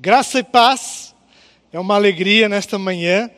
Graça 0.00 0.38
e 0.38 0.42
paz. 0.42 1.14
É 1.70 1.78
uma 1.78 1.94
alegria 1.94 2.48
nesta 2.48 2.78
manhã 2.78 3.30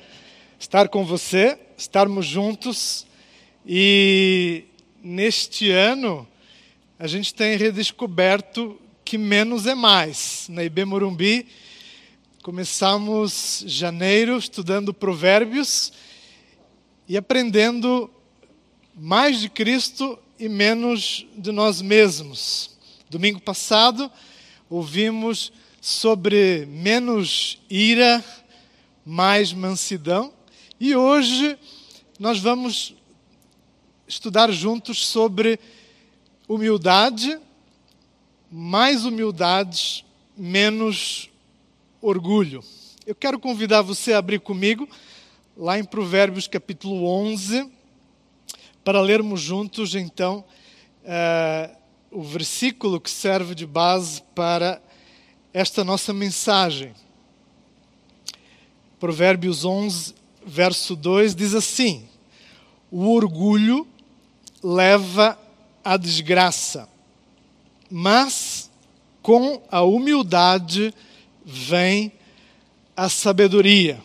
estar 0.58 0.88
com 0.88 1.04
você, 1.04 1.58
estarmos 1.76 2.26
juntos. 2.26 3.06
E 3.66 4.64
neste 5.02 5.72
ano 5.72 6.26
a 6.96 7.08
gente 7.08 7.34
tem 7.34 7.56
redescoberto 7.56 8.80
que 9.04 9.18
menos 9.18 9.66
é 9.66 9.74
mais. 9.74 10.46
Na 10.48 10.62
IB 10.62 10.84
Morumbi 10.84 11.48
começamos 12.40 13.64
janeiro 13.66 14.38
estudando 14.38 14.94
Provérbios 14.94 15.92
e 17.08 17.16
aprendendo 17.16 18.08
mais 18.94 19.40
de 19.40 19.48
Cristo 19.48 20.16
e 20.38 20.48
menos 20.48 21.26
de 21.36 21.50
nós 21.50 21.82
mesmos. 21.82 22.70
Domingo 23.10 23.40
passado 23.40 24.10
ouvimos 24.70 25.52
sobre 25.84 26.64
menos 26.64 27.60
ira, 27.68 28.24
mais 29.04 29.52
mansidão. 29.52 30.32
E 30.80 30.96
hoje 30.96 31.58
nós 32.18 32.38
vamos 32.40 32.94
estudar 34.08 34.50
juntos 34.50 35.06
sobre 35.06 35.60
humildade, 36.48 37.38
mais 38.50 39.04
humildade, 39.04 40.06
menos 40.34 41.28
orgulho. 42.00 42.64
Eu 43.06 43.14
quero 43.14 43.38
convidar 43.38 43.82
você 43.82 44.14
a 44.14 44.18
abrir 44.20 44.40
comigo 44.40 44.88
lá 45.54 45.78
em 45.78 45.84
Provérbios 45.84 46.48
capítulo 46.48 47.06
11, 47.06 47.70
para 48.82 49.02
lermos 49.02 49.42
juntos 49.42 49.94
então 49.94 50.46
uh, 51.02 51.76
o 52.10 52.22
versículo 52.22 52.98
que 52.98 53.10
serve 53.10 53.54
de 53.54 53.66
base 53.66 54.22
para 54.34 54.82
esta 55.54 55.84
nossa 55.84 56.12
mensagem. 56.12 56.92
Provérbios 58.98 59.64
11, 59.64 60.12
verso 60.44 60.96
2 60.96 61.36
diz 61.36 61.54
assim: 61.54 62.08
O 62.90 63.08
orgulho 63.14 63.86
leva 64.60 65.38
à 65.84 65.96
desgraça, 65.96 66.88
mas 67.88 68.68
com 69.22 69.62
a 69.70 69.82
humildade 69.82 70.92
vem 71.44 72.12
a 72.96 73.08
sabedoria. 73.08 74.02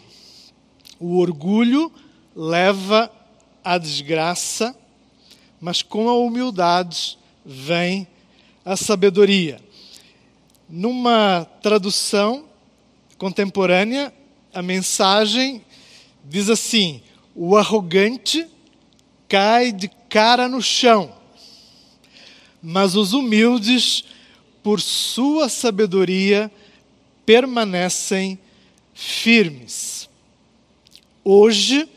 O 0.99 1.17
orgulho 1.17 1.91
leva 2.35 3.11
à 3.63 3.79
desgraça, 3.79 4.75
mas 5.59 5.81
com 5.81 6.09
a 6.09 6.13
humildade 6.13 7.17
vem 7.43 8.07
a 8.63 8.77
sabedoria. 8.77 9.68
Numa 10.69 11.47
tradução 11.63 12.45
contemporânea, 13.17 14.13
a 14.53 14.61
mensagem 14.61 15.65
diz 16.23 16.47
assim: 16.47 17.01
o 17.33 17.57
arrogante 17.57 18.45
cai 19.27 19.71
de 19.71 19.87
cara 20.07 20.47
no 20.47 20.61
chão, 20.61 21.11
mas 22.61 22.95
os 22.95 23.13
humildes, 23.13 24.03
por 24.61 24.79
sua 24.79 25.49
sabedoria, 25.49 26.51
permanecem 27.25 28.37
firmes. 28.93 30.07
Hoje, 31.23 31.89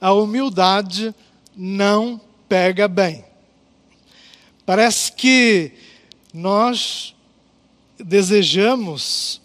a 0.00 0.10
humildade 0.14 1.14
não 1.54 2.18
pega 2.48 2.88
bem. 2.88 3.22
Parece 4.64 5.12
que 5.12 5.72
nós 6.32 7.14
desejamos 7.98 9.40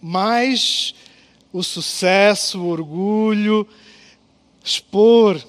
mais 0.00 0.94
o 1.52 1.62
sucesso, 1.62 2.60
o 2.60 2.68
orgulho, 2.68 3.66
expor 4.64 5.42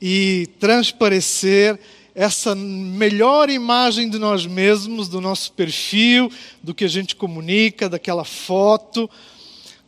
e 0.00 0.48
transparecer 0.58 1.78
essa 2.14 2.54
melhor 2.54 3.50
imagem 3.50 4.08
de 4.08 4.18
nós 4.18 4.46
mesmos, 4.46 5.08
do 5.08 5.20
nosso 5.20 5.52
perfil, 5.52 6.30
do 6.62 6.72
que 6.72 6.84
a 6.84 6.88
gente 6.88 7.16
comunica, 7.16 7.88
daquela 7.88 8.24
foto, 8.24 9.10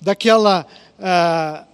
daquela 0.02 0.66
ah, 0.98 1.64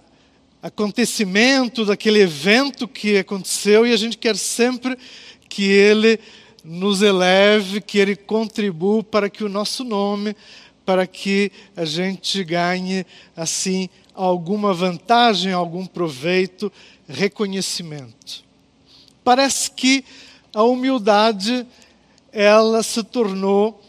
acontecimento, 0.61 1.85
daquele 1.85 2.19
evento 2.19 2.87
que 2.87 3.17
aconteceu 3.17 3.85
e 3.85 3.91
a 3.91 3.97
gente 3.97 4.17
quer 4.17 4.37
sempre 4.37 4.97
que 5.49 5.63
ele 5.63 6.19
nos 6.63 7.01
eleve, 7.01 7.81
que 7.81 7.97
Ele 7.97 8.15
contribua 8.15 9.03
para 9.03 9.29
que 9.29 9.43
o 9.43 9.49
nosso 9.49 9.83
nome, 9.83 10.35
para 10.85 11.05
que 11.05 11.51
a 11.75 11.85
gente 11.85 12.43
ganhe, 12.43 13.05
assim, 13.35 13.89
alguma 14.13 14.73
vantagem, 14.73 15.51
algum 15.51 15.85
proveito, 15.85 16.71
reconhecimento. 17.07 18.43
Parece 19.23 19.71
que 19.71 20.03
a 20.53 20.63
humildade, 20.63 21.65
ela 22.31 22.83
se 22.83 23.03
tornou 23.03 23.81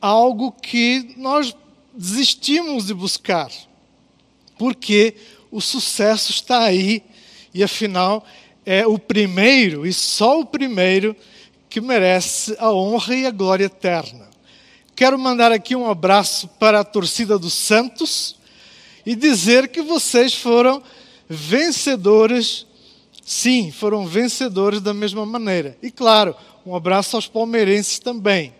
algo 0.00 0.52
que 0.52 1.14
nós 1.16 1.54
desistimos 1.94 2.86
de 2.86 2.94
buscar, 2.94 3.50
porque 4.56 5.14
o 5.50 5.60
sucesso 5.60 6.30
está 6.30 6.62
aí 6.62 7.02
e 7.52 7.62
afinal 7.62 8.24
é 8.64 8.86
o 8.86 8.98
primeiro 8.98 9.86
e 9.86 9.92
só 9.92 10.40
o 10.40 10.46
primeiro 10.46 11.16
que 11.68 11.80
merece 11.80 12.56
a 12.58 12.72
honra 12.72 13.14
e 13.14 13.26
a 13.26 13.30
glória 13.30 13.66
eterna. 13.66 14.28
Quero 14.96 15.18
mandar 15.18 15.52
aqui 15.52 15.76
um 15.76 15.88
abraço 15.88 16.48
para 16.58 16.80
a 16.80 16.84
torcida 16.84 17.38
dos 17.38 17.54
Santos 17.54 18.36
e 19.06 19.14
dizer 19.14 19.68
que 19.68 19.80
vocês 19.80 20.34
foram 20.34 20.82
vencedores, 21.28 22.66
sim, 23.24 23.70
foram 23.70 24.06
vencedores 24.06 24.80
da 24.80 24.92
mesma 24.92 25.24
maneira. 25.24 25.76
E 25.82 25.90
claro, 25.90 26.34
um 26.64 26.74
abraço 26.74 27.16
aos 27.16 27.26
palmeirenses 27.26 27.98
também. 27.98 28.52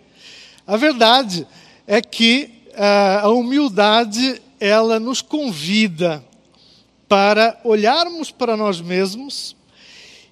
A 0.66 0.76
verdade 0.76 1.46
é 1.86 2.00
que 2.00 2.50
uh, 2.68 3.26
a 3.26 3.28
humildade 3.30 4.40
ela 4.60 5.00
nos 5.00 5.22
convida 5.22 6.24
para 7.08 7.58
olharmos 7.64 8.30
para 8.30 8.56
nós 8.56 8.80
mesmos 8.80 9.56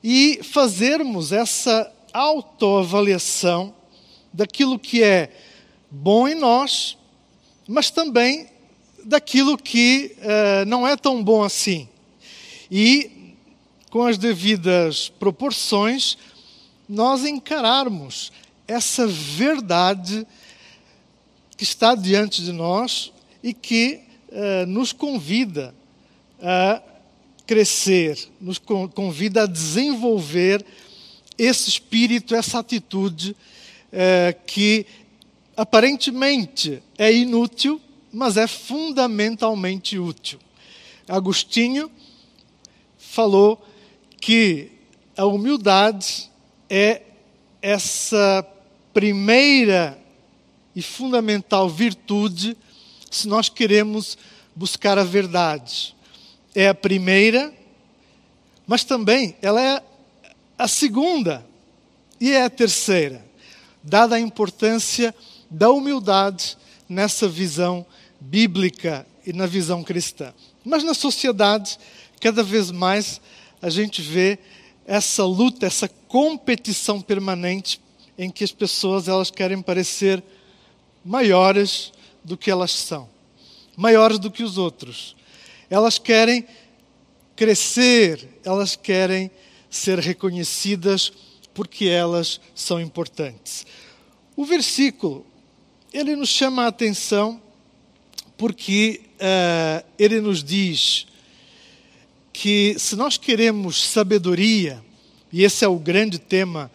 e 0.05 0.41
fazermos 0.43 1.33
essa 1.33 1.91
autoavaliação 2.17 3.75
daquilo 4.33 4.79
que 4.79 5.03
é 5.03 5.31
bom 5.91 6.27
em 6.27 6.35
nós, 6.35 6.97
mas 7.69 7.91
também 7.91 8.49
daquilo 9.05 9.59
que 9.59 10.17
uh, 10.19 10.65
não 10.67 10.87
é 10.87 10.97
tão 10.97 11.23
bom 11.23 11.43
assim. 11.43 11.87
E, 12.71 13.35
com 13.91 14.03
as 14.03 14.17
devidas 14.17 15.11
proporções, 15.11 16.17
nós 16.89 17.25
encararmos 17.25 18.33
essa 18.67 19.07
verdade 19.07 20.27
que 21.57 21.65
está 21.65 21.95
diante 21.95 22.43
de 22.43 22.53
nós 22.53 23.13
e 23.43 23.53
que 23.53 24.01
uh, 24.31 24.67
nos 24.67 24.93
convida 24.93 25.75
a 26.41 26.83
crescer, 27.47 28.19
nos 28.41 28.59
convida 28.59 29.43
a 29.43 29.47
desenvolver 29.47 30.65
esse 31.39 31.69
espírito, 31.69 32.35
essa 32.35 32.59
atitude 32.59 33.37
é, 33.93 34.35
que 34.47 34.87
aparentemente 35.57 36.83
é 36.99 37.13
inútil, 37.13 37.81
mas 38.13 38.37
é 38.37 38.47
fundamentalmente 38.47 39.99
útil. 39.99 40.39
Agostinho 41.09 41.91
falou 42.99 43.65
que 44.21 44.71
a 45.17 45.25
humildade 45.25 46.31
é 46.69 47.03
essa 47.63 48.47
primeira 48.93 49.99
e 50.75 50.83
fundamental 50.83 51.69
virtude 51.69 52.57
se 53.11 53.29
nós 53.29 53.49
queremos 53.49 54.19
buscar 54.55 54.99
a 54.99 55.05
verdade. 55.05 55.95
É 56.55 56.69
a 56.69 56.75
primeira, 56.75 57.53
mas 58.67 58.85
também 58.85 59.37
ela 59.41 59.63
é 59.63 59.83
a 60.59 60.67
segunda 60.67 61.47
e 62.21 62.33
é 62.33 62.45
a 62.45 62.51
terceira, 62.51 63.25
dada 63.83 64.17
a 64.17 64.21
importância 64.21 65.15
da 65.51 65.71
humildade 65.71 66.57
nessa 66.89 67.29
visão 67.29 67.85
bíblica 68.21 69.07
e 69.27 69.33
na 69.33 69.47
visão 69.47 69.83
cristã. 69.83 70.33
Mas 70.65 70.83
na 70.83 70.95
sociedade, 70.95 71.79
cada 72.21 72.43
vez 72.43 72.71
mais 72.71 73.21
a 73.61 73.69
gente 73.69 74.01
vê 74.01 74.39
essa 74.87 75.25
luta, 75.25 75.67
essa 75.67 75.89
competição 75.89 77.01
permanente 77.01 77.81
em 78.17 78.31
que 78.31 78.45
as 78.45 78.53
pessoas 78.53 79.09
elas 79.09 79.31
querem 79.31 79.61
parecer 79.61 80.23
maiores 81.05 81.93
do 82.25 82.37
que 82.37 82.51
elas 82.51 82.73
são, 82.73 83.09
maiores 83.77 84.19
do 84.19 84.31
que 84.31 84.43
os 84.43 84.59
outros. 84.59 85.15
Elas 85.69 85.99
querem 85.99 86.47
crescer, 87.35 88.27
elas 88.45 88.75
querem 88.75 89.31
ser 89.77 89.99
reconhecidas 89.99 91.13
porque 91.55 91.87
elas 91.87 92.41
são 92.55 92.81
importantes. 92.81 93.67
O 94.37 94.45
versículo, 94.45 95.25
ele 95.93 96.15
nos 96.17 96.29
chama 96.29 96.65
a 96.65 96.69
atenção 96.69 97.41
porque 98.37 99.01
uh, 99.15 99.87
ele 99.99 100.21
nos 100.21 100.45
diz 100.45 101.07
que 102.33 102.77
se 102.79 102.95
nós 102.97 103.17
queremos 103.17 103.83
sabedoria, 103.83 104.85
e 105.33 105.43
esse 105.43 105.65
é 105.65 105.69
o 105.69 105.79
grande 105.79 106.19
tema 106.19 106.71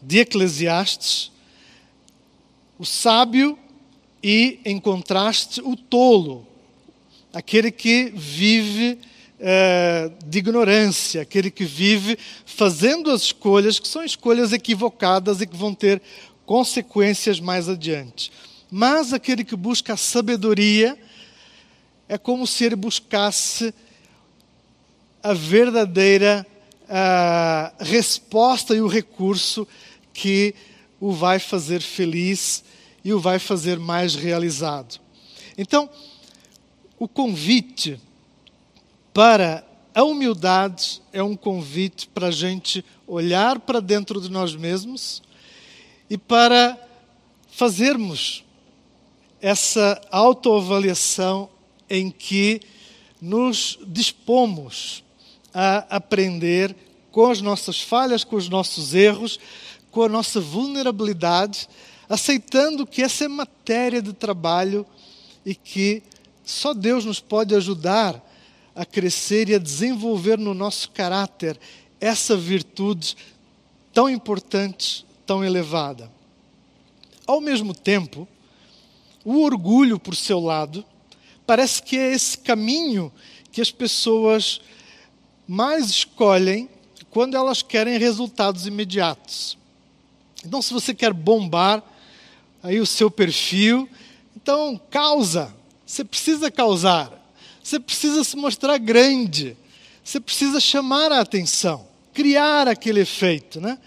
de 0.00 0.18
Eclesiastes, 0.20 1.32
o 2.78 2.86
sábio 2.86 3.58
e, 4.22 4.60
em 4.64 4.78
contraste, 4.78 5.60
o 5.60 5.74
tolo, 5.76 6.46
aquele 7.32 7.70
que 7.72 8.12
vive 8.14 8.98
uh, 9.40 10.12
de 10.26 10.38
ignorância, 10.38 11.22
aquele 11.22 11.50
que 11.50 11.64
vive 11.64 12.18
fazendo 12.44 13.10
as 13.10 13.22
escolhas 13.22 13.78
que 13.78 13.88
são 13.88 14.04
escolhas 14.04 14.52
equivocadas 14.52 15.40
e 15.40 15.46
que 15.46 15.56
vão 15.56 15.74
ter 15.74 16.00
consequências 16.44 17.40
mais 17.40 17.68
adiante. 17.68 18.30
Mas 18.70 19.12
aquele 19.12 19.44
que 19.44 19.56
busca 19.56 19.94
a 19.94 19.96
sabedoria 19.96 20.96
é 22.08 22.18
como 22.18 22.46
se 22.46 22.64
ele 22.64 22.76
buscasse 22.76 23.74
a 25.22 25.32
verdadeira 25.32 26.46
a 26.92 27.72
resposta 27.78 28.74
e 28.74 28.80
o 28.80 28.88
recurso 28.88 29.66
que 30.12 30.54
o 30.98 31.12
vai 31.12 31.38
fazer 31.38 31.80
feliz 31.80 32.64
e 33.04 33.12
o 33.12 33.20
vai 33.20 33.38
fazer 33.38 33.78
mais 33.78 34.16
realizado. 34.16 35.00
Então, 35.56 35.88
o 36.98 37.06
convite 37.06 38.00
para 39.12 39.64
a 39.94 40.04
humildade 40.04 41.02
é 41.12 41.22
um 41.22 41.36
convite 41.36 42.08
para 42.08 42.28
a 42.28 42.30
gente 42.30 42.84
olhar 43.06 43.58
para 43.58 43.80
dentro 43.80 44.20
de 44.20 44.30
nós 44.30 44.54
mesmos 44.54 45.22
e 46.08 46.16
para 46.16 46.78
fazermos 47.50 48.44
essa 49.40 50.00
autoavaliação 50.10 51.48
em 51.88 52.10
que 52.10 52.60
nos 53.20 53.78
dispomos 53.86 55.02
a 55.52 55.78
aprender 55.96 56.74
com 57.10 57.28
as 57.28 57.40
nossas 57.40 57.80
falhas, 57.80 58.22
com 58.22 58.36
os 58.36 58.48
nossos 58.48 58.94
erros, 58.94 59.40
com 59.90 60.02
a 60.02 60.08
nossa 60.08 60.40
vulnerabilidade, 60.40 61.68
aceitando 62.08 62.86
que 62.86 63.02
essa 63.02 63.24
é 63.24 63.28
matéria 63.28 64.00
de 64.00 64.12
trabalho 64.12 64.86
e 65.44 65.54
que 65.54 66.02
só 66.44 66.72
Deus 66.72 67.04
nos 67.04 67.18
pode 67.18 67.54
ajudar 67.54 68.29
a 68.80 68.86
crescer 68.86 69.50
e 69.50 69.54
a 69.54 69.58
desenvolver 69.58 70.38
no 70.38 70.54
nosso 70.54 70.90
caráter 70.92 71.60
essa 72.00 72.34
virtude 72.34 73.14
tão 73.92 74.08
importante, 74.08 75.04
tão 75.26 75.44
elevada. 75.44 76.10
Ao 77.26 77.42
mesmo 77.42 77.74
tempo, 77.74 78.26
o 79.22 79.42
orgulho, 79.42 79.98
por 79.98 80.16
seu 80.16 80.40
lado, 80.40 80.82
parece 81.46 81.82
que 81.82 81.98
é 81.98 82.10
esse 82.10 82.38
caminho 82.38 83.12
que 83.52 83.60
as 83.60 83.70
pessoas 83.70 84.62
mais 85.46 85.90
escolhem 85.90 86.66
quando 87.10 87.36
elas 87.36 87.60
querem 87.60 87.98
resultados 87.98 88.66
imediatos. 88.66 89.58
Então, 90.42 90.62
se 90.62 90.72
você 90.72 90.94
quer 90.94 91.12
bombar 91.12 91.82
aí 92.62 92.80
o 92.80 92.86
seu 92.86 93.10
perfil, 93.10 93.86
então 94.34 94.80
causa. 94.88 95.54
Você 95.84 96.02
precisa 96.02 96.50
causar. 96.50 97.19
Você 97.70 97.78
precisa 97.78 98.24
se 98.24 98.36
mostrar 98.36 98.78
grande. 98.78 99.56
Você 100.02 100.18
precisa 100.18 100.58
chamar 100.58 101.12
a 101.12 101.20
atenção, 101.20 101.86
criar 102.12 102.66
aquele 102.66 102.98
efeito, 102.98 103.60
né? 103.60 103.78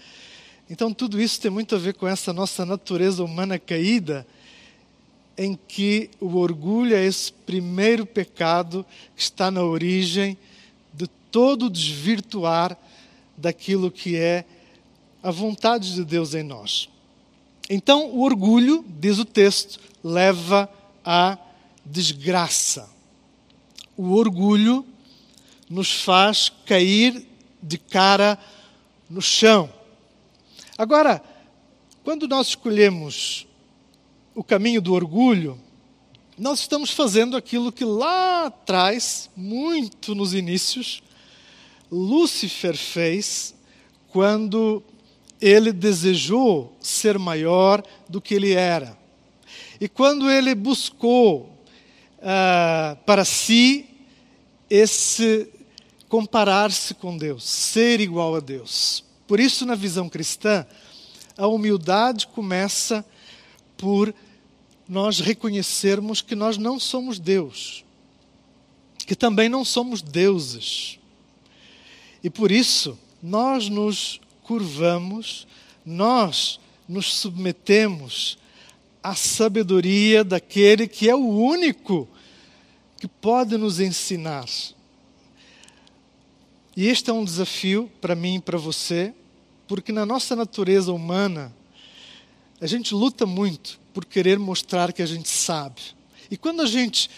Então, 0.70 0.90
tudo 0.90 1.20
isso 1.20 1.38
tem 1.38 1.50
muito 1.50 1.74
a 1.74 1.78
ver 1.78 1.92
com 1.92 2.08
essa 2.08 2.32
nossa 2.32 2.64
natureza 2.64 3.22
humana 3.22 3.58
caída, 3.58 4.26
em 5.36 5.54
que 5.68 6.08
o 6.18 6.34
orgulho 6.38 6.96
é 6.96 7.04
esse 7.04 7.30
primeiro 7.30 8.06
pecado 8.06 8.86
que 9.14 9.20
está 9.20 9.50
na 9.50 9.62
origem 9.62 10.38
todo 11.30 11.68
desvirtuar 11.68 12.78
daquilo 13.36 13.90
que 13.90 14.16
é 14.16 14.46
a 15.22 15.30
vontade 15.30 15.92
de 15.92 16.06
Deus 16.06 16.32
em 16.32 16.42
nós. 16.42 16.88
Então, 17.68 18.06
o 18.06 18.22
orgulho, 18.22 18.82
diz 18.98 19.18
o 19.18 19.26
texto, 19.26 19.78
leva 20.02 20.70
à 21.04 21.36
desgraça. 21.84 22.93
O 23.96 24.14
orgulho 24.14 24.84
nos 25.68 26.02
faz 26.02 26.50
cair 26.66 27.26
de 27.62 27.78
cara 27.78 28.38
no 29.08 29.22
chão. 29.22 29.72
Agora, 30.76 31.22
quando 32.02 32.26
nós 32.28 32.48
escolhemos 32.48 33.46
o 34.34 34.42
caminho 34.42 34.82
do 34.82 34.92
orgulho, 34.92 35.58
nós 36.36 36.60
estamos 36.60 36.90
fazendo 36.90 37.36
aquilo 37.36 37.70
que 37.70 37.84
lá 37.84 38.46
atrás, 38.46 39.30
muito 39.36 40.14
nos 40.14 40.34
inícios, 40.34 41.02
Lúcifer 41.90 42.76
fez 42.76 43.54
quando 44.08 44.82
ele 45.40 45.72
desejou 45.72 46.76
ser 46.80 47.18
maior 47.18 47.82
do 48.08 48.20
que 48.20 48.34
ele 48.34 48.52
era. 48.52 48.98
E 49.80 49.88
quando 49.88 50.30
ele 50.30 50.54
buscou 50.54 51.53
uh, 52.24 52.96
para 53.04 53.24
si 53.24 53.86
esse 54.70 55.48
comparar-se 56.08 56.94
com 56.94 57.16
Deus, 57.16 57.44
ser 57.44 58.00
igual 58.00 58.34
a 58.34 58.40
Deus. 58.40 59.04
Por 59.26 59.38
isso, 59.38 59.66
na 59.66 59.74
visão 59.74 60.08
cristã, 60.08 60.66
a 61.36 61.46
humildade 61.46 62.26
começa 62.28 63.04
por 63.76 64.14
nós 64.88 65.18
reconhecermos 65.20 66.20
que 66.20 66.34
nós 66.34 66.56
não 66.56 66.78
somos 66.78 67.18
Deus, 67.18 67.84
que 68.98 69.16
também 69.16 69.48
não 69.48 69.64
somos 69.64 70.02
deuses. 70.02 70.98
E 72.22 72.30
por 72.30 72.50
isso, 72.50 72.98
nós 73.22 73.68
nos 73.68 74.20
curvamos, 74.42 75.46
nós 75.84 76.60
nos 76.88 77.14
submetemos 77.14 78.38
à 79.02 79.14
sabedoria 79.14 80.22
daquele 80.22 80.86
que 80.86 81.08
é 81.08 81.14
o 81.14 81.26
único 81.26 82.08
que 83.04 83.08
pode 83.08 83.58
nos 83.58 83.80
ensinar. 83.80 84.46
E 86.74 86.88
este 86.88 87.10
é 87.10 87.12
um 87.12 87.22
desafio 87.22 87.92
para 88.00 88.14
mim 88.14 88.36
e 88.36 88.40
para 88.40 88.56
você, 88.56 89.12
porque 89.68 89.92
na 89.92 90.06
nossa 90.06 90.34
natureza 90.34 90.90
humana, 90.90 91.54
a 92.62 92.66
gente 92.66 92.94
luta 92.94 93.26
muito 93.26 93.78
por 93.92 94.06
querer 94.06 94.38
mostrar 94.38 94.90
que 94.90 95.02
a 95.02 95.06
gente 95.06 95.28
sabe. 95.28 95.82
E 96.30 96.38
quando 96.38 96.62
a 96.62 96.66
gente 96.66 97.10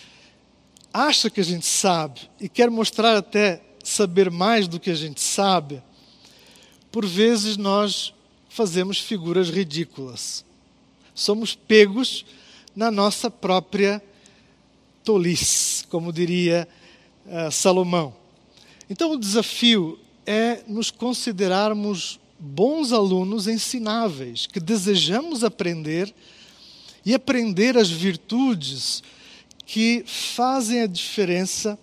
acha 0.93 1.31
que 1.31 1.41
a 1.41 1.45
gente 1.45 1.67
sabe 1.67 2.29
e 2.41 2.49
quer 2.49 2.69
mostrar 2.69 3.17
até 3.17 3.63
saber 3.85 4.29
mais 4.29 4.67
do 4.67 4.81
que 4.81 4.91
a 4.91 4.95
gente 4.97 5.21
sabe, 5.21 5.81
por 6.91 7.07
vezes 7.07 7.57
nós 7.57 8.13
fazemos 8.49 8.99
figuras 8.99 9.51
ridículas. 9.51 10.45
Somos 11.15 11.55
pegos 11.55 12.27
na 12.75 12.91
nossa 12.91 13.31
própria 13.31 14.03
tolice, 15.07 15.87
como 15.87 16.13
diria 16.13 16.67
uh, 17.27 17.51
Salomão. 17.53 18.13
Então 18.91 19.13
o 19.13 19.17
desafio 19.17 19.97
é 20.27 20.65
nos 20.67 20.91
considerarmos 20.91 22.19
bons 22.37 22.93
alunos 22.93 23.47
ensináveis, 23.47 24.49
que 24.49 24.59
desejamos 24.59 25.45
aprender 25.45 26.13
e 27.05 27.15
aprender 27.15 27.79
as 27.79 27.89
virtudes 27.89 29.01
que 29.65 30.03
fazem 30.07 30.83
a 30.83 30.87
diferença 30.89 31.79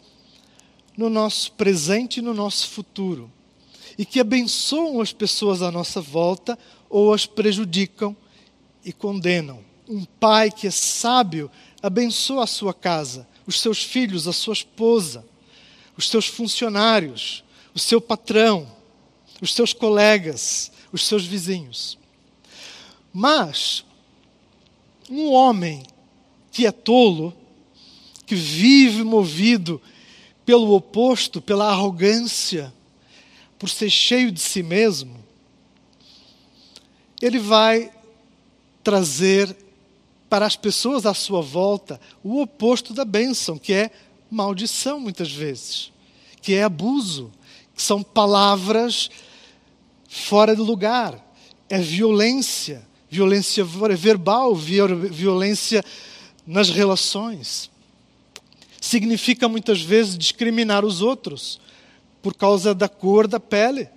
no 0.98 1.10
nosso 1.10 1.54
presente 1.54 2.18
e 2.18 2.22
no 2.22 2.34
nosso 2.34 2.68
futuro, 2.68 3.32
e 3.98 4.06
que 4.06 4.20
abençoam 4.20 5.00
as 5.00 5.14
pessoas 5.14 5.62
à 5.62 5.72
nossa 5.72 6.02
volta 6.02 6.60
ou 6.90 7.14
as 7.14 7.26
prejudicam 7.26 8.16
e 8.84 8.92
condenam. 8.92 9.62
Um 9.88 10.04
pai 10.04 10.52
que 10.52 10.68
é 10.68 10.72
sábio 10.72 11.50
abençoa 11.84 12.46
a 12.46 12.48
sua 12.48 12.74
casa, 12.74 13.28
os 13.46 13.60
seus 13.60 13.84
filhos, 13.84 14.26
a 14.26 14.32
sua 14.32 14.54
esposa, 14.54 15.26
os 15.98 16.08
seus 16.08 16.26
funcionários, 16.26 17.44
o 17.76 17.80
seu 17.80 18.00
patrão, 18.00 18.66
os 19.42 19.54
seus 19.54 19.74
colegas, 19.74 20.72
os 20.94 21.06
seus 21.06 21.26
vizinhos. 21.26 21.98
Mas 23.14 23.84
um 25.10 25.30
homem 25.30 25.84
que 26.54 26.66
é 26.66 26.72
tolo, 26.72 27.36
que 28.26 28.34
vive 28.34 29.04
movido 29.04 29.82
pelo 30.46 30.74
oposto, 30.74 31.42
pela 31.42 31.70
arrogância, 31.70 32.74
por 33.60 33.70
ser 33.70 33.90
cheio 33.90 34.32
de 34.32 34.40
si 34.40 34.64
mesmo, 34.64 35.22
ele 37.22 37.40
vai 37.40 37.92
trazer 38.84 39.56
para 40.34 40.48
as 40.48 40.56
pessoas 40.56 41.06
à 41.06 41.14
sua 41.14 41.44
volta 41.44 42.02
o 42.24 42.42
oposto 42.42 42.92
da 42.92 43.06
bênção, 43.06 43.56
que 43.56 43.72
é 43.72 43.92
maldição, 44.32 45.00
muitas 45.00 45.32
vezes, 45.32 45.92
que 46.42 46.56
é 46.56 46.64
abuso, 46.64 47.32
que 47.76 47.84
são 47.84 48.02
palavras 48.02 49.12
fora 50.10 50.56
de 50.56 50.62
lugar, 50.64 51.24
é 51.70 51.78
violência, 51.78 52.84
violência 53.12 53.64
verbal, 53.64 54.56
violência 54.56 55.86
nas 56.48 56.72
relações. 56.72 57.70
Significa 58.82 59.48
muitas 59.48 59.84
vezes 59.84 60.18
discriminar 60.18 60.84
os 60.84 61.00
outros 61.00 61.62
por 62.24 62.34
causa 62.34 62.74
da 62.74 62.90
cor 62.90 63.28
da 63.28 63.40
pele, 63.40 63.88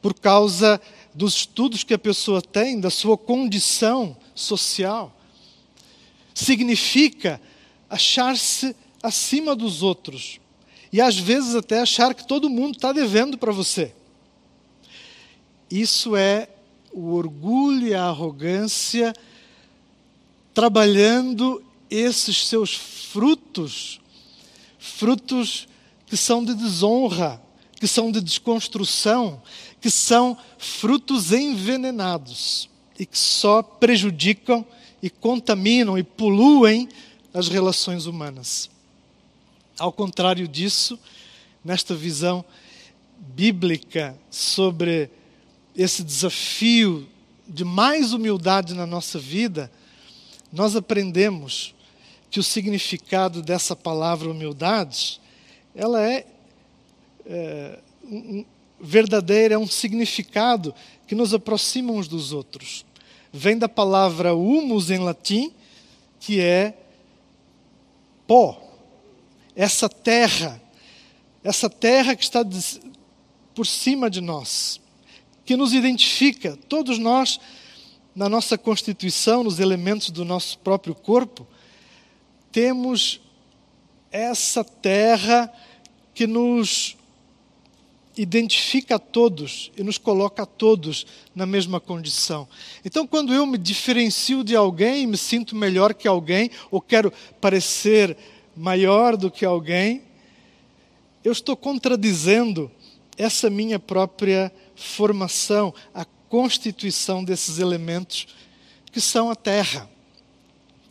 por 0.00 0.14
causa 0.14 0.80
dos 1.12 1.38
estudos 1.38 1.82
que 1.82 1.92
a 1.92 1.98
pessoa 1.98 2.40
tem, 2.40 2.78
da 2.78 2.88
sua 2.88 3.18
condição 3.18 4.16
social. 4.32 5.18
Significa 6.34 7.40
achar-se 7.88 8.74
acima 9.02 9.54
dos 9.54 9.82
outros 9.82 10.40
e 10.92 11.00
às 11.00 11.18
vezes 11.18 11.54
até 11.54 11.80
achar 11.80 12.14
que 12.14 12.26
todo 12.26 12.50
mundo 12.50 12.76
está 12.76 12.92
devendo 12.92 13.38
para 13.38 13.50
você. 13.50 13.94
Isso 15.70 16.14
é 16.14 16.48
o 16.92 17.14
orgulho 17.14 17.88
e 17.88 17.94
a 17.94 18.04
arrogância 18.04 19.14
trabalhando 20.52 21.64
esses 21.90 22.46
seus 22.46 22.74
frutos, 22.74 24.00
frutos 24.78 25.66
que 26.06 26.16
são 26.16 26.44
de 26.44 26.54
desonra, 26.54 27.42
que 27.80 27.88
são 27.88 28.12
de 28.12 28.20
desconstrução, 28.20 29.42
que 29.80 29.90
são 29.90 30.36
frutos 30.58 31.32
envenenados 31.32 32.68
e 32.98 33.06
que 33.06 33.18
só 33.18 33.62
prejudicam 33.62 34.64
e 35.02 35.10
contaminam 35.10 35.98
e 35.98 36.02
poluem 36.02 36.88
as 37.34 37.48
relações 37.48 38.06
humanas. 38.06 38.70
Ao 39.78 39.92
contrário 39.92 40.46
disso, 40.46 40.98
nesta 41.64 41.94
visão 41.94 42.44
bíblica 43.18 44.16
sobre 44.30 45.10
esse 45.74 46.04
desafio 46.04 47.08
de 47.48 47.64
mais 47.64 48.12
humildade 48.12 48.74
na 48.74 48.86
nossa 48.86 49.18
vida, 49.18 49.70
nós 50.52 50.76
aprendemos 50.76 51.74
que 52.30 52.38
o 52.38 52.42
significado 52.42 53.42
dessa 53.42 53.74
palavra 53.74 54.30
humildade, 54.30 55.20
ela 55.74 56.00
é, 56.02 56.26
é 57.26 57.78
um, 58.04 58.44
verdadeira, 58.80 59.54
é 59.54 59.58
um 59.58 59.66
significado 59.66 60.74
que 61.06 61.14
nos 61.14 61.34
aproxima 61.34 61.92
uns 61.92 62.08
dos 62.08 62.32
outros. 62.32 62.84
Vem 63.32 63.56
da 63.56 63.68
palavra 63.68 64.34
humus 64.34 64.90
em 64.90 64.98
latim, 64.98 65.52
que 66.20 66.40
é 66.40 66.74
pó. 68.26 68.60
Essa 69.56 69.88
terra, 69.88 70.60
essa 71.42 71.68
terra 71.70 72.14
que 72.14 72.22
está 72.22 72.44
por 73.54 73.66
cima 73.66 74.10
de 74.10 74.20
nós 74.20 74.82
que 75.44 75.56
nos 75.56 75.72
identifica, 75.72 76.56
todos 76.68 76.98
nós, 76.98 77.40
na 78.14 78.28
nossa 78.28 78.56
constituição, 78.56 79.42
nos 79.42 79.58
elementos 79.58 80.10
do 80.10 80.24
nosso 80.24 80.58
próprio 80.58 80.94
corpo, 80.94 81.46
temos 82.50 83.20
essa 84.10 84.62
terra 84.62 85.52
que 86.14 86.26
nos 86.26 86.96
identifica 88.16 88.96
a 88.96 88.98
todos 88.98 89.70
e 89.76 89.82
nos 89.82 89.96
coloca 89.96 90.42
a 90.42 90.46
todos 90.46 91.06
na 91.34 91.46
mesma 91.46 91.80
condição. 91.80 92.46
Então, 92.84 93.06
quando 93.06 93.32
eu 93.32 93.46
me 93.46 93.56
diferencio 93.56 94.44
de 94.44 94.54
alguém, 94.54 95.06
me 95.06 95.16
sinto 95.16 95.56
melhor 95.56 95.94
que 95.94 96.06
alguém, 96.06 96.50
ou 96.70 96.80
quero 96.80 97.12
parecer 97.40 98.16
maior 98.56 99.16
do 99.16 99.30
que 99.30 99.44
alguém, 99.44 100.02
eu 101.24 101.32
estou 101.32 101.56
contradizendo 101.56 102.70
essa 103.16 103.48
minha 103.48 103.78
própria 103.78 104.52
formação, 104.74 105.72
a 105.94 106.04
constituição 106.28 107.22
desses 107.24 107.58
elementos 107.58 108.26
que 108.90 109.00
são 109.00 109.30
a 109.30 109.36
terra. 109.36 109.88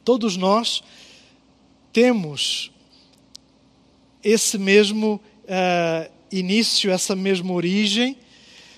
Todos 0.03 0.37
nós 0.37 0.81
temos 1.93 2.71
esse 4.23 4.57
mesmo 4.57 5.21
uh, 5.43 6.20
início, 6.31 6.91
essa 6.91 7.15
mesma 7.15 7.53
origem, 7.53 8.17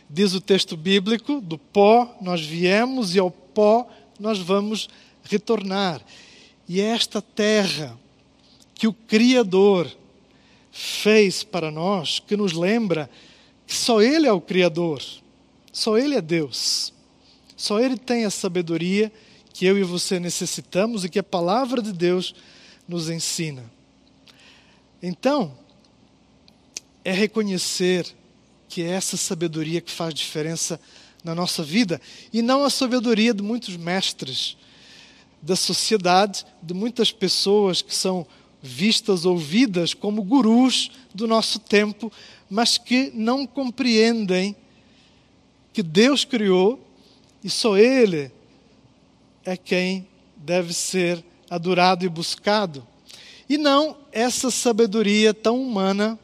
diz 0.10 0.34
o 0.34 0.42
texto 0.42 0.76
bíblico: 0.76 1.42
do 1.42 1.58
pó 1.58 2.16
nós 2.22 2.42
viemos 2.42 3.16
e 3.16 3.20
ao 3.20 3.32
pó 3.32 3.88
nós 4.20 4.40
vamos 4.40 4.90
retornar. 5.24 6.02
E 6.68 6.80
é 6.80 6.86
esta 6.86 7.22
terra 7.22 7.98
que 8.76 8.88
o 8.88 8.94
Criador 8.94 9.90
fez 10.72 11.44
para 11.44 11.70
nós, 11.70 12.20
que 12.20 12.36
nos 12.36 12.54
lembra 12.54 13.10
que 13.66 13.76
só 13.76 14.02
Ele 14.02 14.28
é 14.28 14.32
o 14.32 14.42
Criador, 14.42 15.02
só 15.72 15.98
Ele 15.98 16.16
é 16.16 16.22
Deus, 16.22 16.94
só 17.56 17.80
Ele 17.80 17.98
tem 17.98 18.26
a 18.26 18.30
sabedoria 18.30 19.12
que 19.54 19.66
eu 19.66 19.78
e 19.78 19.84
você 19.84 20.20
necessitamos 20.20 21.06
e 21.06 21.10
que 21.10 21.20
a 21.20 21.24
palavra 21.24 21.82
de 21.82 21.94
Deus 21.94 22.34
nos 22.88 23.10
ensina. 23.10 23.64
Então, 25.02 25.56
é 27.04 27.12
reconhecer 27.12 28.06
que 28.70 28.82
é 28.82 28.90
essa 28.90 29.18
sabedoria 29.18 29.82
que 29.82 29.92
faz 29.92 30.14
diferença 30.14 30.80
na 31.24 31.36
nossa 31.36 31.64
vida 31.64 32.02
e 32.32 32.42
não 32.42 32.64
a 32.64 32.70
sabedoria 32.70 33.34
de 33.34 33.44
muitos 33.44 33.76
mestres 33.78 34.58
da 35.42 35.56
sociedade, 35.56 36.46
de 36.62 36.74
muitas 36.74 37.12
pessoas 37.12 37.82
que 37.82 37.94
são 37.94 38.26
vistas, 38.62 39.26
ouvidas 39.26 39.94
como 39.94 40.24
gurus 40.24 40.90
do 41.14 41.28
nosso 41.28 41.60
tempo, 41.60 42.12
mas 42.50 42.78
que 42.78 43.12
não 43.14 43.46
compreendem 43.46 44.56
que 45.74 45.84
Deus 45.84 46.24
criou 46.24 46.80
e 47.44 47.50
só 47.50 47.78
Ele 47.78 48.32
é 49.44 49.58
quem 49.58 50.08
deve 50.38 50.74
ser 50.74 51.24
adorado 51.50 52.06
e 52.06 52.10
buscado. 52.10 52.88
E 53.50 53.58
não 53.58 53.98
essa 54.12 54.50
sabedoria 54.50 55.34
tão 55.34 55.62
humana 55.62 56.18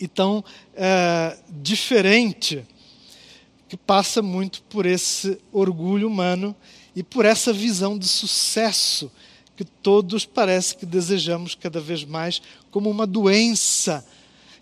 e 0.00 0.08
tão 0.08 0.42
é, 0.74 1.36
diferente, 1.48 2.66
que 3.68 3.76
passa 3.76 4.20
muito 4.20 4.62
por 4.62 4.86
esse 4.86 5.38
orgulho 5.52 6.08
humano 6.08 6.56
e 6.96 7.02
por 7.02 7.24
essa 7.24 7.52
visão 7.52 7.96
de 7.96 8.08
sucesso 8.08 9.12
que 9.56 9.64
todos 9.64 10.24
parece 10.24 10.74
que 10.74 10.86
desejamos 10.86 11.54
cada 11.54 11.78
vez 11.78 12.02
mais 12.02 12.40
como 12.70 12.88
uma 12.88 13.06
doença 13.06 14.04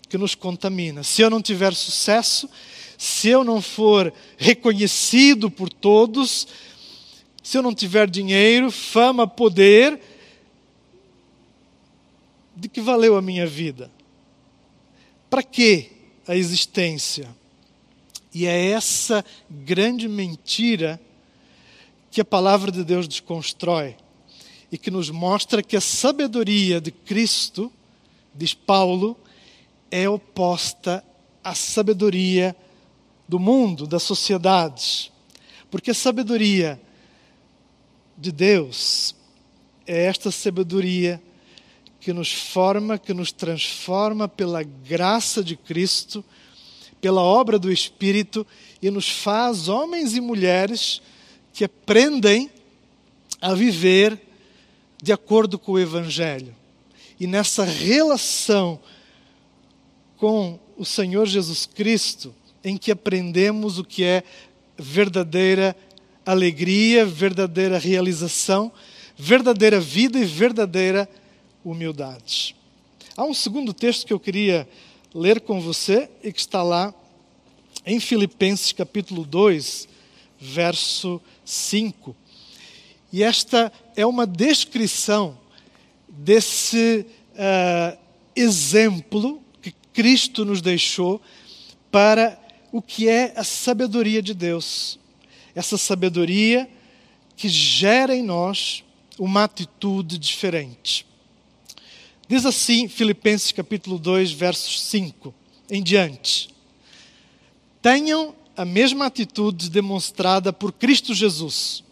que 0.09 0.17
nos 0.17 0.35
contamina. 0.35 1.03
Se 1.03 1.21
eu 1.21 1.29
não 1.29 1.41
tiver 1.41 1.73
sucesso, 1.73 2.49
se 2.97 3.29
eu 3.29 3.45
não 3.45 3.61
for 3.61 4.13
reconhecido 4.37 5.49
por 5.49 5.69
todos, 5.69 6.47
se 7.41 7.57
eu 7.57 7.63
não 7.63 7.73
tiver 7.73 8.09
dinheiro, 8.09 8.69
fama, 8.69 9.25
poder, 9.25 9.99
de 12.55 12.67
que 12.67 12.81
valeu 12.81 13.15
a 13.15 13.21
minha 13.21 13.47
vida? 13.47 13.89
Para 15.29 15.43
que 15.43 15.91
a 16.27 16.35
existência? 16.35 17.27
E 18.33 18.45
é 18.45 18.71
essa 18.71 19.23
grande 19.49 20.07
mentira 20.07 20.99
que 22.11 22.21
a 22.21 22.25
palavra 22.25 22.71
de 22.71 22.83
Deus 22.83 23.07
desconstrói 23.07 23.95
e 24.71 24.77
que 24.77 24.91
nos 24.91 25.09
mostra 25.09 25.63
que 25.63 25.75
a 25.75 25.81
sabedoria 25.81 26.79
de 26.79 26.91
Cristo, 26.91 27.71
diz 28.33 28.53
Paulo, 28.53 29.17
é 29.89 30.07
oposta 30.07 31.03
à 31.43 31.55
sabedoria 31.55 32.55
do 33.27 33.39
mundo, 33.39 33.87
da 33.87 33.99
sociedade. 33.99 35.11
Porque 35.71 35.91
a 35.91 35.95
sabedoria 35.95 36.79
de 38.17 38.31
Deus 38.31 39.15
é 39.87 40.05
esta 40.05 40.31
sabedoria 40.31 41.21
que 41.99 42.13
nos 42.13 42.31
forma, 42.31 42.97
que 42.97 43.13
nos 43.13 43.31
transforma 43.31 44.27
pela 44.27 44.63
graça 44.63 45.43
de 45.43 45.55
Cristo, 45.55 46.23
pela 47.01 47.21
obra 47.21 47.59
do 47.59 47.71
Espírito 47.71 48.45
e 48.81 48.89
nos 48.89 49.09
faz 49.09 49.67
homens 49.67 50.15
e 50.15 50.21
mulheres 50.21 51.01
que 51.53 51.63
aprendem 51.63 52.49
a 53.41 53.53
viver 53.53 54.19
de 55.01 55.11
acordo 55.11 55.57
com 55.57 55.73
o 55.73 55.79
Evangelho. 55.79 56.55
E 57.19 57.27
nessa 57.27 57.63
relação 57.63 58.79
com 60.17 60.59
o 60.77 60.85
Senhor 60.85 61.25
Jesus 61.25 61.65
Cristo, 61.65 62.33
em 62.63 62.77
que 62.77 62.91
aprendemos 62.91 63.77
o 63.77 63.83
que 63.83 64.03
é 64.03 64.23
verdadeira 64.77 65.75
alegria, 66.25 67.05
verdadeira 67.05 67.77
realização, 67.77 68.71
verdadeira 69.17 69.79
vida 69.79 70.19
e 70.19 70.25
verdadeira 70.25 71.09
humildade. 71.63 72.55
Há 73.15 73.23
um 73.23 73.33
segundo 73.33 73.73
texto 73.73 74.05
que 74.05 74.13
eu 74.13 74.19
queria 74.19 74.67
ler 75.13 75.41
com 75.41 75.59
você 75.59 76.09
e 76.23 76.31
que 76.31 76.39
está 76.39 76.63
lá 76.63 76.93
em 77.85 77.99
Filipenses 77.99 78.71
capítulo 78.71 79.25
2, 79.25 79.87
verso 80.39 81.21
5. 81.43 82.15
E 83.11 83.23
esta 83.23 83.71
é 83.95 84.05
uma 84.05 84.27
descrição 84.27 85.37
desse 86.07 87.05
uh, 87.33 87.97
exemplo 88.35 89.41
que 89.61 89.73
Cristo 89.93 90.45
nos 90.45 90.61
deixou 90.61 91.21
para 91.91 92.39
o 92.71 92.81
que 92.81 93.09
é 93.09 93.33
a 93.35 93.43
sabedoria 93.43 94.21
de 94.21 94.33
Deus. 94.33 94.99
Essa 95.55 95.77
sabedoria 95.77 96.69
que 97.35 97.49
gera 97.49 98.15
em 98.15 98.21
nós 98.21 98.83
uma 99.17 99.43
atitude 99.43 100.17
diferente. 100.17 101.08
Diz 102.29 102.45
assim, 102.45 102.87
Filipenses 102.87 103.51
capítulo 103.51 103.97
2, 103.97 104.31
versos 104.33 104.81
5 104.83 105.33
em 105.67 105.81
diante. 105.81 106.51
Tenham 107.81 108.35
a 108.55 108.63
mesma 108.63 109.07
atitude 109.07 109.67
demonstrada 109.67 110.53
por 110.53 110.71
Cristo 110.71 111.15
Jesus. 111.15 111.83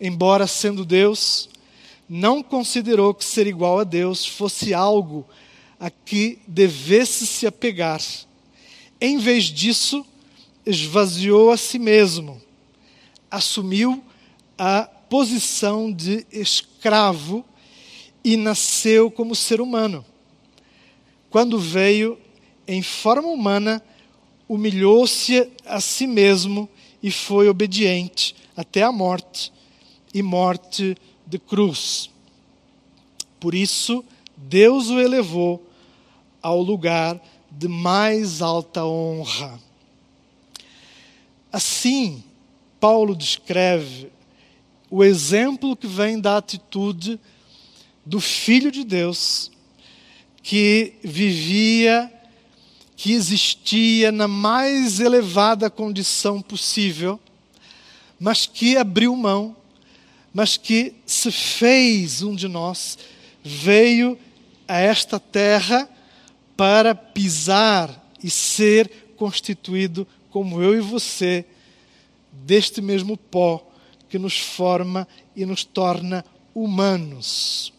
Embora 0.00 0.48
sendo 0.48 0.84
Deus, 0.84 1.48
não 2.08 2.42
considerou 2.42 3.14
que 3.14 3.24
ser 3.24 3.46
igual 3.46 3.78
a 3.78 3.84
Deus 3.84 4.26
fosse 4.26 4.74
algo 4.74 5.24
a 5.78 5.88
que 5.88 6.40
devesse 6.44 7.24
se 7.24 7.46
apegar. 7.46 8.02
Em 9.00 9.16
vez 9.18 9.44
disso, 9.44 10.04
esvaziou 10.66 11.52
a 11.52 11.56
si 11.56 11.78
mesmo, 11.78 12.42
assumiu 13.30 14.02
a 14.58 14.90
posição 15.08 15.92
de 15.92 16.26
escravo 16.32 17.44
e 18.24 18.36
nasceu 18.36 19.10
como 19.10 19.34
ser 19.34 19.60
humano. 19.60 20.04
Quando 21.30 21.58
veio 21.58 22.18
em 22.66 22.82
forma 22.82 23.28
humana, 23.28 23.82
humilhou-se 24.48 25.50
a 25.64 25.80
si 25.80 26.06
mesmo 26.06 26.68
e 27.02 27.10
foi 27.10 27.48
obediente 27.48 28.34
até 28.56 28.82
a 28.82 28.92
morte 28.92 29.52
e 30.12 30.22
morte 30.22 30.96
de 31.26 31.38
cruz. 31.38 32.10
Por 33.40 33.54
isso, 33.54 34.04
Deus 34.36 34.90
o 34.90 35.00
elevou 35.00 35.66
ao 36.42 36.60
lugar 36.60 37.20
de 37.50 37.68
mais 37.68 38.42
alta 38.42 38.84
honra. 38.84 39.58
Assim, 41.52 42.22
Paulo 42.78 43.14
descreve 43.14 44.10
o 44.90 45.02
exemplo 45.04 45.76
que 45.76 45.86
vem 45.86 46.20
da 46.20 46.36
atitude 46.36 47.18
do 48.04 48.20
Filho 48.20 48.70
de 48.70 48.84
Deus, 48.84 49.50
que 50.42 50.94
vivia, 51.02 52.12
que 52.96 53.12
existia 53.12 54.10
na 54.10 54.26
mais 54.26 55.00
elevada 55.00 55.70
condição 55.70 56.40
possível, 56.40 57.18
mas 58.18 58.46
que 58.46 58.76
abriu 58.76 59.14
mão, 59.16 59.56
mas 60.32 60.56
que 60.56 60.94
se 61.04 61.30
fez 61.30 62.22
um 62.22 62.34
de 62.34 62.48
nós, 62.48 62.98
veio 63.42 64.18
a 64.66 64.78
esta 64.78 65.18
terra 65.18 65.88
para 66.56 66.94
pisar 66.94 68.02
e 68.22 68.30
ser 68.30 69.14
constituído 69.16 70.06
como 70.30 70.62
eu 70.62 70.76
e 70.76 70.80
você, 70.80 71.44
deste 72.32 72.80
mesmo 72.80 73.16
pó 73.16 73.64
que 74.08 74.18
nos 74.18 74.38
forma 74.38 75.06
e 75.34 75.44
nos 75.44 75.64
torna 75.64 76.24
humanos, 76.54 77.71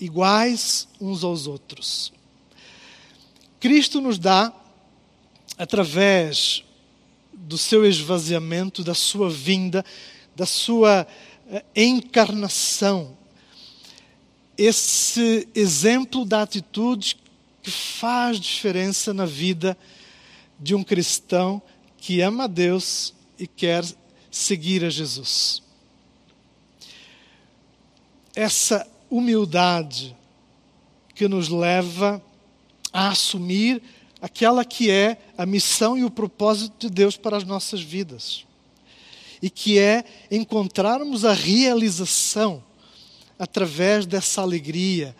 iguais 0.00 0.88
uns 1.00 1.24
aos 1.24 1.46
outros. 1.46 2.12
Cristo 3.60 4.00
nos 4.00 4.18
dá, 4.18 4.52
através 5.58 6.62
do 7.32 7.56
seu 7.56 7.84
esvaziamento, 7.86 8.82
da 8.84 8.94
sua 8.94 9.30
vinda, 9.30 9.84
da 10.34 10.46
sua 10.46 11.06
eh, 11.48 11.64
encarnação, 11.74 13.16
esse 14.56 15.48
exemplo 15.54 16.24
da 16.24 16.42
atitude 16.42 17.16
que 17.62 17.70
faz 17.70 18.40
diferença 18.40 19.12
na 19.12 19.26
vida 19.26 19.76
de 20.58 20.74
um 20.74 20.82
cristão 20.82 21.60
que 21.98 22.20
ama 22.20 22.44
a 22.44 22.46
Deus 22.46 23.14
e 23.38 23.46
quer 23.46 23.84
seguir 24.30 24.84
a 24.84 24.90
Jesus. 24.90 25.62
Essa 28.34 28.86
humildade 29.10 30.16
que 31.14 31.28
nos 31.28 31.48
leva 31.48 32.22
a 32.92 33.08
assumir 33.08 33.82
aquela 34.20 34.64
que 34.64 34.90
é 34.90 35.18
a 35.36 35.46
missão 35.46 35.96
e 35.96 36.04
o 36.04 36.10
propósito 36.10 36.88
de 36.88 36.90
Deus 36.92 37.16
para 37.16 37.36
as 37.36 37.44
nossas 37.44 37.80
vidas. 37.80 38.44
E 39.40 39.50
que 39.50 39.78
é 39.78 40.04
encontrarmos 40.30 41.24
a 41.24 41.32
realização 41.32 42.62
através 43.38 44.06
dessa 44.06 44.40
alegria 44.40 45.14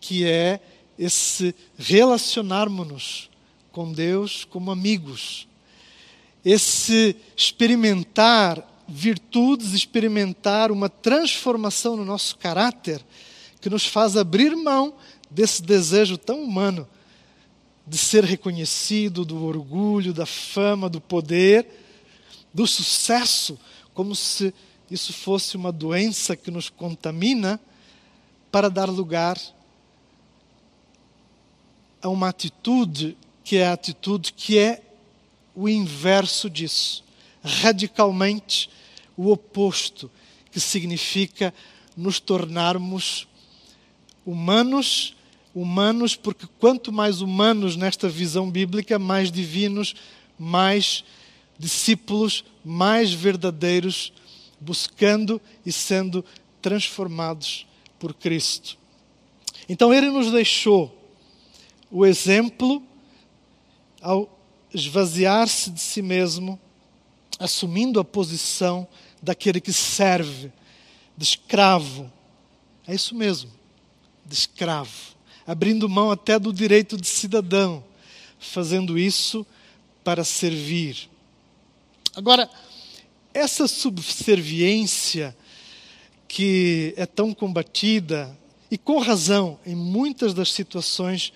que 0.00 0.24
é 0.24 0.60
esse 0.98 1.54
relacionarmos-nos 1.76 3.30
com 3.72 3.92
Deus 3.92 4.44
como 4.44 4.70
amigos, 4.70 5.46
esse 6.44 7.16
experimentar 7.36 8.64
virtudes, 8.88 9.72
experimentar 9.72 10.70
uma 10.70 10.88
transformação 10.88 11.96
no 11.96 12.04
nosso 12.04 12.36
caráter 12.36 13.04
que 13.60 13.70
nos 13.70 13.86
faz 13.86 14.16
abrir 14.16 14.54
mão 14.54 14.94
desse 15.30 15.62
desejo 15.62 16.16
tão 16.16 16.42
humano 16.42 16.86
de 17.86 17.98
ser 17.98 18.24
reconhecido, 18.24 19.24
do 19.24 19.44
orgulho, 19.44 20.12
da 20.12 20.26
fama, 20.26 20.88
do 20.88 21.00
poder, 21.00 21.66
do 22.52 22.66
sucesso, 22.66 23.58
como 23.94 24.14
se 24.14 24.52
isso 24.90 25.12
fosse 25.12 25.56
uma 25.56 25.72
doença 25.72 26.36
que 26.36 26.50
nos 26.50 26.68
contamina, 26.68 27.60
para 28.50 28.70
dar 28.70 28.88
lugar 28.88 29.38
a 32.00 32.08
uma 32.08 32.28
atitude 32.28 33.16
que 33.44 33.56
é 33.56 33.66
a 33.66 33.72
atitude 33.72 34.32
que 34.32 34.58
é 34.58 34.82
o 35.54 35.68
inverso 35.68 36.50
disso, 36.50 37.04
radicalmente 37.46 38.68
o 39.16 39.30
oposto, 39.30 40.10
que 40.50 40.60
significa 40.60 41.54
nos 41.96 42.20
tornarmos 42.20 43.26
humanos, 44.24 45.16
humanos 45.54 46.16
porque 46.16 46.46
quanto 46.58 46.92
mais 46.92 47.20
humanos 47.20 47.76
nesta 47.76 48.08
visão 48.08 48.50
bíblica, 48.50 48.98
mais 48.98 49.30
divinos, 49.30 49.94
mais 50.38 51.04
discípulos, 51.58 52.44
mais 52.64 53.12
verdadeiros, 53.12 54.12
buscando 54.60 55.40
e 55.64 55.72
sendo 55.72 56.24
transformados 56.60 57.66
por 57.98 58.12
Cristo. 58.12 58.76
Então 59.68 59.92
ele 59.94 60.10
nos 60.10 60.30
deixou 60.30 60.94
o 61.90 62.04
exemplo 62.04 62.82
ao 64.02 64.36
esvaziar-se 64.74 65.70
de 65.70 65.80
si 65.80 66.02
mesmo, 66.02 66.60
assumindo 67.38 68.00
a 68.00 68.04
posição 68.04 68.86
daquele 69.22 69.60
que 69.60 69.72
serve, 69.72 70.52
de 71.16 71.24
escravo. 71.24 72.10
É 72.86 72.94
isso 72.94 73.14
mesmo, 73.14 73.50
de 74.24 74.34
escravo. 74.34 75.16
Abrindo 75.46 75.88
mão 75.88 76.10
até 76.10 76.38
do 76.38 76.52
direito 76.52 76.96
de 76.96 77.06
cidadão, 77.06 77.84
fazendo 78.38 78.98
isso 78.98 79.46
para 80.02 80.24
servir. 80.24 81.08
Agora, 82.14 82.48
essa 83.32 83.68
subserviência 83.68 85.36
que 86.28 86.94
é 86.96 87.06
tão 87.06 87.32
combatida, 87.32 88.36
e 88.70 88.76
com 88.76 88.98
razão, 88.98 89.58
em 89.64 89.74
muitas 89.74 90.34
das 90.34 90.52
situações 90.52 91.32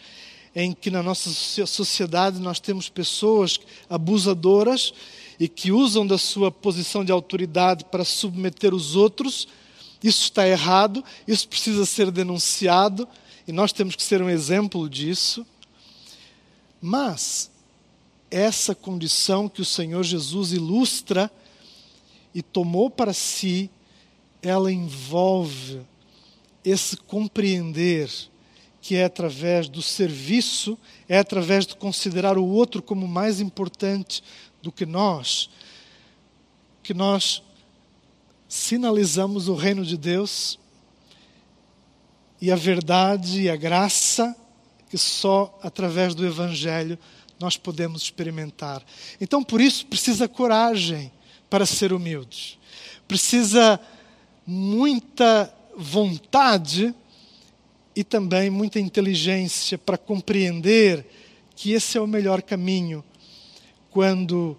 em 0.54 0.72
que 0.72 0.90
na 0.90 1.02
nossa 1.02 1.30
sociedade 1.30 2.40
nós 2.40 2.58
temos 2.58 2.88
pessoas 2.88 3.60
abusadoras 3.88 4.92
e 5.40 5.48
que 5.48 5.72
usam 5.72 6.06
da 6.06 6.18
sua 6.18 6.52
posição 6.52 7.02
de 7.02 7.10
autoridade 7.10 7.86
para 7.86 8.04
submeter 8.04 8.74
os 8.74 8.94
outros. 8.94 9.48
Isso 10.04 10.24
está 10.24 10.46
errado, 10.46 11.02
isso 11.26 11.48
precisa 11.48 11.86
ser 11.86 12.10
denunciado 12.10 13.08
e 13.48 13.52
nós 13.52 13.72
temos 13.72 13.96
que 13.96 14.02
ser 14.02 14.20
um 14.20 14.28
exemplo 14.28 14.86
disso. 14.86 15.46
Mas 16.78 17.50
essa 18.30 18.74
condição 18.74 19.48
que 19.48 19.62
o 19.62 19.64
Senhor 19.64 20.02
Jesus 20.02 20.52
ilustra 20.52 21.30
e 22.34 22.42
tomou 22.42 22.90
para 22.90 23.14
si, 23.14 23.70
ela 24.42 24.70
envolve 24.70 25.80
esse 26.62 26.98
compreender 26.98 28.10
que 28.82 28.96
é 28.96 29.04
através 29.04 29.68
do 29.68 29.82
serviço, 29.82 30.78
é 31.08 31.18
através 31.18 31.66
de 31.66 31.76
considerar 31.76 32.38
o 32.38 32.46
outro 32.46 32.80
como 32.80 33.06
mais 33.06 33.40
importante 33.40 34.22
do 34.62 34.70
que 34.70 34.84
nós, 34.84 35.50
que 36.82 36.92
nós 36.92 37.42
sinalizamos 38.48 39.48
o 39.48 39.54
reino 39.54 39.84
de 39.84 39.96
Deus 39.96 40.58
e 42.40 42.50
a 42.50 42.56
verdade 42.56 43.42
e 43.42 43.50
a 43.50 43.56
graça 43.56 44.34
que 44.88 44.98
só 44.98 45.56
através 45.62 46.14
do 46.14 46.26
Evangelho 46.26 46.98
nós 47.38 47.56
podemos 47.56 48.02
experimentar. 48.02 48.82
Então, 49.20 49.42
por 49.42 49.60
isso, 49.60 49.86
precisa 49.86 50.28
coragem 50.28 51.12
para 51.48 51.64
ser 51.64 51.92
humildes, 51.92 52.58
precisa 53.06 53.80
muita 54.46 55.52
vontade 55.76 56.94
e 57.94 58.02
também 58.02 58.50
muita 58.50 58.80
inteligência 58.80 59.78
para 59.78 59.96
compreender 59.96 61.06
que 61.54 61.72
esse 61.72 61.96
é 61.96 62.00
o 62.00 62.06
melhor 62.06 62.42
caminho 62.42 63.04
quando 63.90 64.56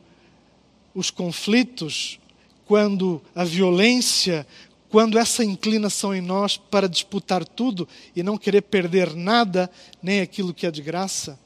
os 0.94 1.10
conflitos, 1.10 2.20
quando 2.66 3.22
a 3.34 3.44
violência, 3.44 4.46
quando 4.90 5.18
essa 5.18 5.44
inclinação 5.44 6.14
em 6.14 6.22
nós 6.22 6.58
para 6.58 6.88
disputar 6.88 7.46
tudo 7.46 7.88
e 8.16 8.22
não 8.22 8.38
querer 8.38 8.62
perder 8.62 9.16
nada, 9.16 9.72
nem 10.04 10.20
aquilo 10.20 10.54
que 10.54 10.68
é 10.68 10.72
de 10.72 10.82
graça, 10.82 11.40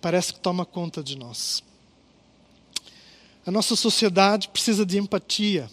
parece 0.00 0.34
que 0.34 0.40
toma 0.40 0.66
conta 0.66 1.02
de 1.02 1.16
nós. 1.16 1.62
A 3.46 3.50
nossa 3.50 3.74
sociedade 3.74 4.48
precisa 4.48 4.84
de 4.84 4.98
empatia. 4.98 5.70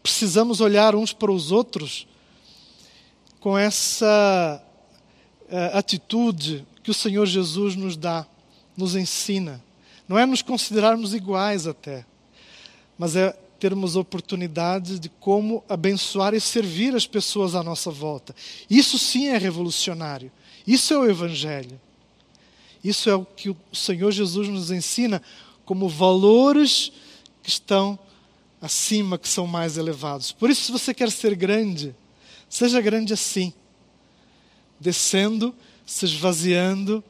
Precisamos 0.00 0.60
olhar 0.60 0.94
uns 0.94 1.12
para 1.12 1.32
os 1.32 1.50
outros 1.50 2.06
com 3.40 3.58
essa 3.58 4.62
uh, 5.42 5.76
atitude 5.76 6.64
que 6.82 6.90
o 6.90 6.94
Senhor 6.94 7.26
Jesus 7.26 7.74
nos 7.74 7.96
dá, 7.96 8.24
nos 8.76 8.94
ensina. 8.94 9.62
Não 10.08 10.18
é 10.18 10.24
nos 10.24 10.40
considerarmos 10.40 11.12
iguais 11.12 11.66
até, 11.66 12.06
mas 12.96 13.14
é 13.14 13.36
termos 13.58 13.96
oportunidade 13.96 14.98
de 14.98 15.08
como 15.08 15.62
abençoar 15.68 16.32
e 16.32 16.40
servir 16.40 16.94
as 16.94 17.06
pessoas 17.06 17.54
à 17.54 17.62
nossa 17.62 17.90
volta. 17.90 18.34
Isso 18.70 18.98
sim 18.98 19.28
é 19.28 19.36
revolucionário. 19.36 20.30
Isso 20.66 20.94
é 20.94 20.98
o 20.98 21.10
Evangelho. 21.10 21.78
Isso 22.82 23.10
é 23.10 23.14
o 23.14 23.24
que 23.24 23.50
o 23.50 23.56
Senhor 23.72 24.12
Jesus 24.12 24.48
nos 24.48 24.70
ensina 24.70 25.20
como 25.64 25.88
valores 25.88 26.92
que 27.42 27.50
estão 27.50 27.98
acima, 28.60 29.18
que 29.18 29.28
são 29.28 29.46
mais 29.46 29.76
elevados. 29.76 30.32
Por 30.32 30.50
isso, 30.50 30.64
se 30.64 30.72
você 30.72 30.94
quer 30.94 31.10
ser 31.10 31.34
grande, 31.34 31.94
seja 32.48 32.80
grande 32.80 33.12
assim, 33.12 33.52
descendo, 34.78 35.54
se 35.84 36.04
esvaziando, 36.04 37.02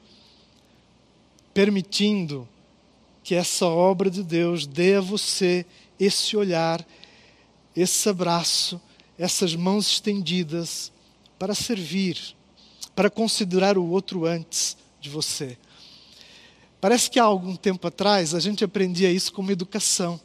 permitindo 1.53 2.49
que 3.29 3.35
essa 3.35 3.67
obra 3.67 4.11
de 4.11 4.23
Deus 4.23 4.67
dê 4.67 4.95
a 4.95 5.03
você 5.03 5.67
esse 6.01 6.35
olhar, 6.35 6.83
esse 7.77 8.09
abraço, 8.09 8.81
essas 9.19 9.55
mãos 9.55 9.87
estendidas 9.87 10.91
para 11.39 11.55
servir, 11.55 12.19
para 12.97 13.11
considerar 13.11 13.77
o 13.77 13.87
outro 13.87 14.25
antes 14.25 14.79
de 14.99 15.11
você. 15.11 15.59
Parece 16.81 17.11
que 17.11 17.21
há 17.21 17.25
algum 17.25 17.55
tempo 17.55 17.87
atrás 17.87 18.35
a 18.35 18.41
gente 18.41 18.65
aprendia 18.65 19.13
isso 19.13 19.31
como 19.31 19.53
educação. 19.53 20.19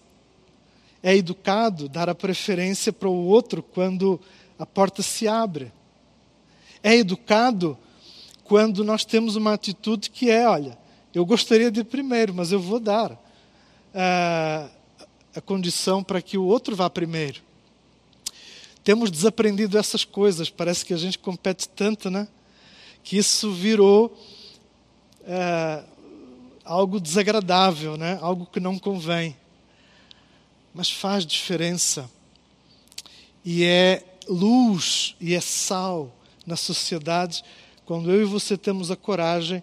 É 1.04 1.14
educado 1.14 1.90
dar 1.90 2.10
a 2.10 2.16
preferência 2.16 2.94
para 2.94 3.10
o 3.10 3.26
outro 3.26 3.62
quando 3.62 4.18
a 4.58 4.66
porta 4.66 5.02
se 5.02 5.28
abre. 5.28 5.74
É 6.82 6.96
educado 6.96 7.78
quando 8.46 8.82
nós 8.82 9.04
temos 9.04 9.36
uma 9.36 9.52
atitude 9.52 10.10
que 10.10 10.30
é: 10.30 10.48
olha, 10.48 10.82
eu 11.14 11.26
gostaria 11.26 11.70
de 11.70 11.82
ir 11.82 11.86
primeiro, 11.86 12.34
mas 12.34 12.52
eu 12.52 12.60
vou 12.60 12.80
dar 12.80 13.18
a, 13.94 14.68
a 15.36 15.42
condição 15.42 16.04
para 16.04 16.22
que 16.22 16.38
o 16.38 16.46
outro 16.46 16.76
vá 16.76 16.90
primeiro. 16.90 17.42
Temos 18.84 19.12
desaprendido 19.12 19.78
essas 19.78 20.04
coisas, 20.04 20.50
parece 20.50 20.84
que 20.84 20.94
a 20.94 20.98
gente 20.98 21.20
compete 21.20 21.70
tanto, 21.70 22.10
né? 22.10 22.28
Que 23.04 23.18
isso 23.18 23.52
virou 23.52 24.18
é, 25.26 25.84
algo 26.66 27.00
desagradável, 27.00 27.98
né? 27.98 28.18
algo 28.22 28.46
que 28.46 28.60
não 28.60 28.78
convém. 28.80 29.36
Mas 30.74 30.90
faz 30.90 31.26
diferença. 31.26 32.10
E 33.46 33.64
é 33.64 34.04
luz 34.28 35.16
e 35.20 35.34
é 35.34 35.42
sal 35.42 36.14
na 36.46 36.56
sociedade 36.56 37.44
quando 37.86 38.10
eu 38.10 38.22
e 38.22 38.26
você 38.26 38.58
temos 38.58 38.90
a 38.90 38.96
coragem 38.96 39.62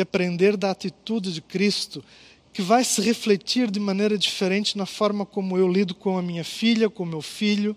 aprender 0.00 0.56
da 0.56 0.70
atitude 0.70 1.32
de 1.32 1.40
Cristo, 1.40 2.04
que 2.52 2.62
vai 2.62 2.84
se 2.84 3.00
refletir 3.00 3.70
de 3.70 3.80
maneira 3.80 4.18
diferente 4.18 4.76
na 4.76 4.86
forma 4.86 5.24
como 5.24 5.56
eu 5.56 5.66
lido 5.66 5.94
com 5.94 6.18
a 6.18 6.22
minha 6.22 6.44
filha, 6.44 6.90
com 6.90 7.02
o 7.02 7.06
meu 7.06 7.22
filho, 7.22 7.76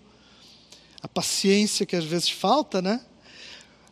a 1.02 1.08
paciência 1.08 1.86
que 1.86 1.96
às 1.96 2.04
vezes 2.04 2.28
falta, 2.28 2.82
né? 2.82 3.00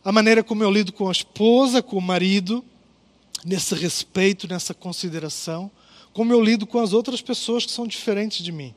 A 0.03 0.11
maneira 0.11 0.43
como 0.43 0.63
eu 0.63 0.71
lido 0.71 0.93
com 0.93 1.09
a 1.09 1.11
esposa, 1.11 1.81
com 1.81 1.97
o 1.97 2.01
marido, 2.01 2.63
nesse 3.43 3.73
respeito, 3.75 4.47
nessa 4.47 4.73
consideração, 4.73 5.71
como 6.13 6.31
eu 6.31 6.41
lido 6.41 6.65
com 6.65 6.79
as 6.79 6.93
outras 6.93 7.21
pessoas 7.21 7.65
que 7.65 7.71
são 7.71 7.87
diferentes 7.87 8.43
de 8.43 8.51
mim. 8.51 8.73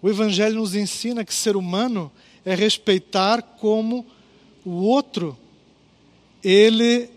O 0.00 0.08
Evangelho 0.08 0.56
nos 0.56 0.74
ensina 0.74 1.24
que 1.24 1.34
ser 1.34 1.56
humano 1.56 2.10
é 2.44 2.54
respeitar 2.54 3.42
como 3.42 4.06
o 4.64 4.70
outro, 4.70 5.36
ele 6.42 7.10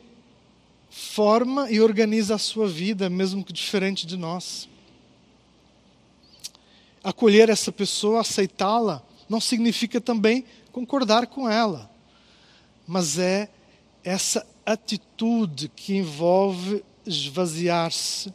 forma 0.92 1.72
e 1.72 1.80
organiza 1.80 2.36
a 2.36 2.38
sua 2.38 2.68
vida, 2.68 3.10
mesmo 3.10 3.46
que 3.46 3.54
diferente 3.54 4.06
de 4.06 4.18
nós. 4.18 4.68
Acolher 7.02 7.50
essa 7.50 7.72
pessoa, 7.72 8.20
aceitá-la, 8.20 9.02
não 9.30 9.40
significa 9.40 10.02
também 10.02 10.44
concordar 10.74 11.28
com 11.28 11.50
ela, 11.50 11.90
mas 12.86 13.18
é 13.18 13.50
essa 14.04 14.46
atitude 14.66 15.70
que 15.70 15.96
envolve 15.96 16.84
esvaziar-se 17.06 18.34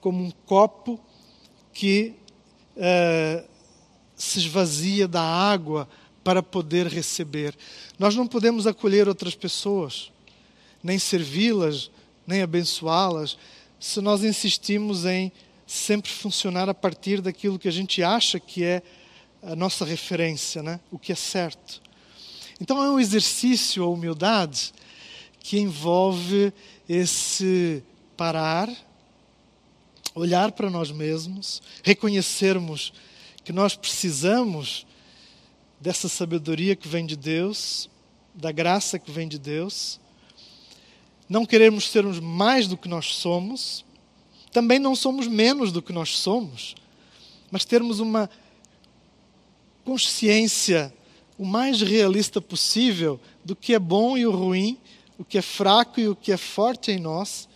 como 0.00 0.24
um 0.24 0.30
copo 0.46 0.98
que 1.74 2.14
uh, 2.76 3.46
se 4.16 4.38
esvazia 4.38 5.06
da 5.06 5.22
água 5.22 5.86
para 6.24 6.42
poder 6.42 6.86
receber. 6.86 7.54
Nós 7.98 8.16
não 8.16 8.26
podemos 8.26 8.66
acolher 8.66 9.06
outras 9.08 9.34
pessoas, 9.34 10.10
nem 10.86 11.00
servi-las, 11.00 11.90
nem 12.24 12.42
abençoá-las, 12.42 13.36
se 13.80 14.00
nós 14.00 14.22
insistimos 14.22 15.04
em 15.04 15.32
sempre 15.66 16.10
funcionar 16.10 16.68
a 16.68 16.74
partir 16.74 17.20
daquilo 17.20 17.58
que 17.58 17.66
a 17.66 17.72
gente 17.72 18.04
acha 18.04 18.38
que 18.38 18.62
é 18.62 18.80
a 19.42 19.56
nossa 19.56 19.84
referência, 19.84 20.62
né? 20.62 20.78
o 20.90 20.98
que 20.98 21.10
é 21.10 21.16
certo. 21.16 21.82
Então 22.60 22.80
é 22.82 22.88
um 22.88 23.00
exercício, 23.00 23.82
a 23.82 23.88
humildade, 23.88 24.72
que 25.40 25.58
envolve 25.58 26.52
esse 26.88 27.82
parar, 28.16 28.70
olhar 30.14 30.52
para 30.52 30.70
nós 30.70 30.92
mesmos, 30.92 31.60
reconhecermos 31.82 32.92
que 33.44 33.52
nós 33.52 33.74
precisamos 33.74 34.86
dessa 35.80 36.08
sabedoria 36.08 36.76
que 36.76 36.86
vem 36.86 37.04
de 37.04 37.16
Deus, 37.16 37.90
da 38.32 38.52
graça 38.52 38.98
que 38.98 39.10
vem 39.10 39.26
de 39.26 39.38
Deus. 39.38 40.00
Não 41.28 41.44
queremos 41.44 41.88
sermos 41.90 42.20
mais 42.20 42.66
do 42.68 42.76
que 42.76 42.88
nós 42.88 43.14
somos, 43.14 43.84
também 44.52 44.78
não 44.78 44.94
somos 44.94 45.26
menos 45.26 45.72
do 45.72 45.82
que 45.82 45.92
nós 45.92 46.16
somos, 46.16 46.74
mas 47.50 47.64
termos 47.64 48.00
uma 48.00 48.30
consciência 49.84 50.92
o 51.38 51.44
mais 51.44 51.82
realista 51.82 52.40
possível 52.40 53.20
do 53.44 53.54
que 53.54 53.74
é 53.74 53.78
bom 53.78 54.16
e 54.16 54.26
o 54.26 54.30
ruim, 54.30 54.78
o 55.18 55.24
que 55.24 55.38
é 55.38 55.42
fraco 55.42 56.00
e 56.00 56.08
o 56.08 56.16
que 56.16 56.32
é 56.32 56.36
forte 56.36 56.90
em 56.90 56.98
nós, 56.98 57.48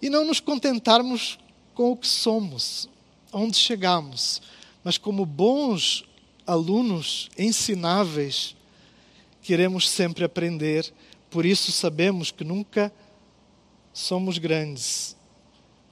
e 0.00 0.10
não 0.10 0.24
nos 0.24 0.40
contentarmos 0.40 1.38
com 1.74 1.92
o 1.92 1.96
que 1.96 2.06
somos, 2.06 2.88
onde 3.32 3.56
chegamos, 3.56 4.42
mas 4.84 4.98
como 4.98 5.24
bons 5.24 6.04
alunos 6.46 7.28
ensináveis, 7.38 8.56
queremos 9.42 9.88
sempre 9.88 10.24
aprender, 10.24 10.92
por 11.30 11.46
isso 11.46 11.70
sabemos 11.70 12.30
que 12.30 12.44
nunca 12.44 12.92
somos 13.92 14.38
grandes, 14.38 15.16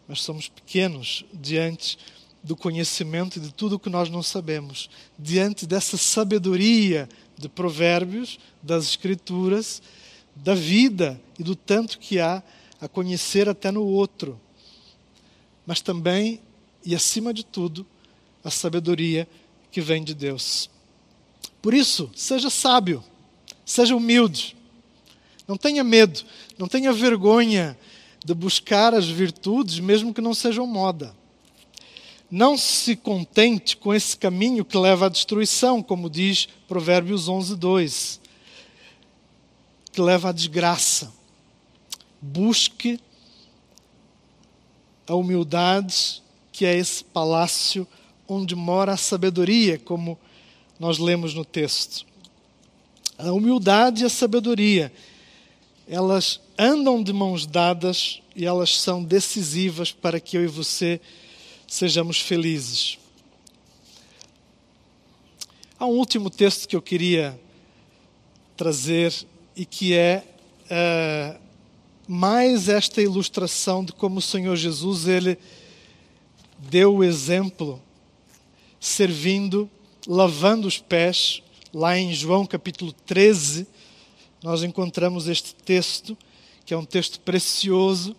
mas 0.07 0.21
somos 0.21 0.49
pequenos 0.49 1.25
diante 1.33 1.99
do 2.43 2.57
conhecimento 2.57 3.39
de 3.41 3.53
tudo 3.53 3.77
o 3.77 3.79
que 3.79 3.91
nós 3.91 4.09
não 4.09 4.23
sabemos, 4.23 4.89
diante 5.19 5.67
dessa 5.67 5.97
sabedoria 5.97 7.09
de 7.37 7.49
provérbios, 7.49 8.39
das 8.63 8.85
escrituras, 8.85 9.83
da 10.35 10.55
vida 10.55 11.21
e 11.39 11.43
do 11.43 11.55
tanto 11.55 11.99
que 11.99 12.19
há 12.19 12.43
a 12.81 12.89
conhecer 12.89 13.49
até 13.49 13.71
no 13.71 13.85
outro, 13.85 14.41
mas 15.67 15.81
também 15.81 16.41
e 16.85 16.95
acima 16.95 17.35
de 17.35 17.45
tudo, 17.45 17.87
a 18.43 18.51
sabedoria 18.51 19.29
que 19.71 19.81
vem 19.81 20.03
de 20.03 20.15
Deus. 20.15 20.71
Por 21.61 21.75
isso, 21.75 22.11
seja 22.15 22.49
sábio, 22.49 23.05
seja 23.65 23.95
humilde, 23.95 24.57
não 25.49 25.57
tenha 25.57 25.83
medo, 25.83 26.21
não 26.59 26.69
tenha 26.69 26.93
vergonha 26.93 27.77
de 28.23 28.35
buscar 28.35 28.93
as 28.93 29.09
virtudes, 29.09 29.81
mesmo 29.81 30.13
que 30.13 30.21
não 30.21 30.35
sejam 30.35 30.67
moda. 30.67 31.17
Não 32.31 32.59
se 32.59 32.95
contente 32.95 33.75
com 33.75 33.95
esse 33.95 34.15
caminho 34.15 34.63
que 34.63 34.77
leva 34.77 35.07
à 35.07 35.09
destruição, 35.09 35.83
como 35.83 36.11
diz 36.11 36.47
Provérbios 36.69 37.27
11, 37.27 37.57
2, 37.57 38.21
que 39.91 40.03
leva 40.03 40.29
à 40.29 40.33
desgraça. 40.33 41.11
Busque 42.21 43.01
a 45.07 45.15
humildade, 45.15 46.23
que 46.53 46.67
é 46.67 46.77
esse 46.77 47.03
palácio 47.03 47.89
onde 48.29 48.55
mora 48.55 48.93
a 48.93 48.99
sabedoria, 48.99 49.79
como 49.79 50.19
nós 50.79 50.99
lemos 50.99 51.33
no 51.33 51.47
texto. 51.47 52.05
A 53.17 53.33
humildade 53.33 54.03
e 54.03 54.07
a 54.07 54.11
sabedoria, 54.11 54.93
elas 55.89 56.39
andam 56.59 57.03
de 57.03 57.15
mãos 57.15 57.47
dadas 57.47 58.21
e 58.37 58.45
elas 58.45 58.79
são 58.79 59.03
decisivas 59.03 59.91
para 59.91 60.21
que 60.21 60.37
eu 60.37 60.45
e 60.45 60.47
você 60.47 61.01
sejamos 61.67 62.21
felizes. 62.21 62.99
Há 65.79 65.87
um 65.87 65.97
último 65.97 66.29
texto 66.29 66.69
que 66.69 66.77
eu 66.77 66.83
queria 66.83 67.41
trazer 68.55 69.15
e 69.57 69.65
que 69.65 69.95
é 69.95 70.25
uh, 70.65 71.41
mais 72.07 72.69
esta 72.69 73.01
ilustração 73.01 73.83
de 73.83 73.93
como 73.93 74.19
o 74.19 74.23
Senhor 74.23 74.57
Jesus 74.57 75.09
ele 75.09 75.39
deu 76.59 76.97
o 76.97 77.05
exemplo 77.05 77.81
servindo, 78.79 79.71
lavando 80.07 80.69
os 80.69 80.79
pés. 80.79 81.43
Lá 81.73 81.99
em 81.99 82.13
João 82.13 82.45
capítulo 82.45 82.93
13, 82.93 83.67
nós 84.43 84.63
encontramos 84.63 85.29
este 85.29 85.55
texto, 85.55 86.17
que 86.65 86.73
é 86.73 86.77
um 86.77 86.85
texto 86.85 87.21
precioso 87.21 88.15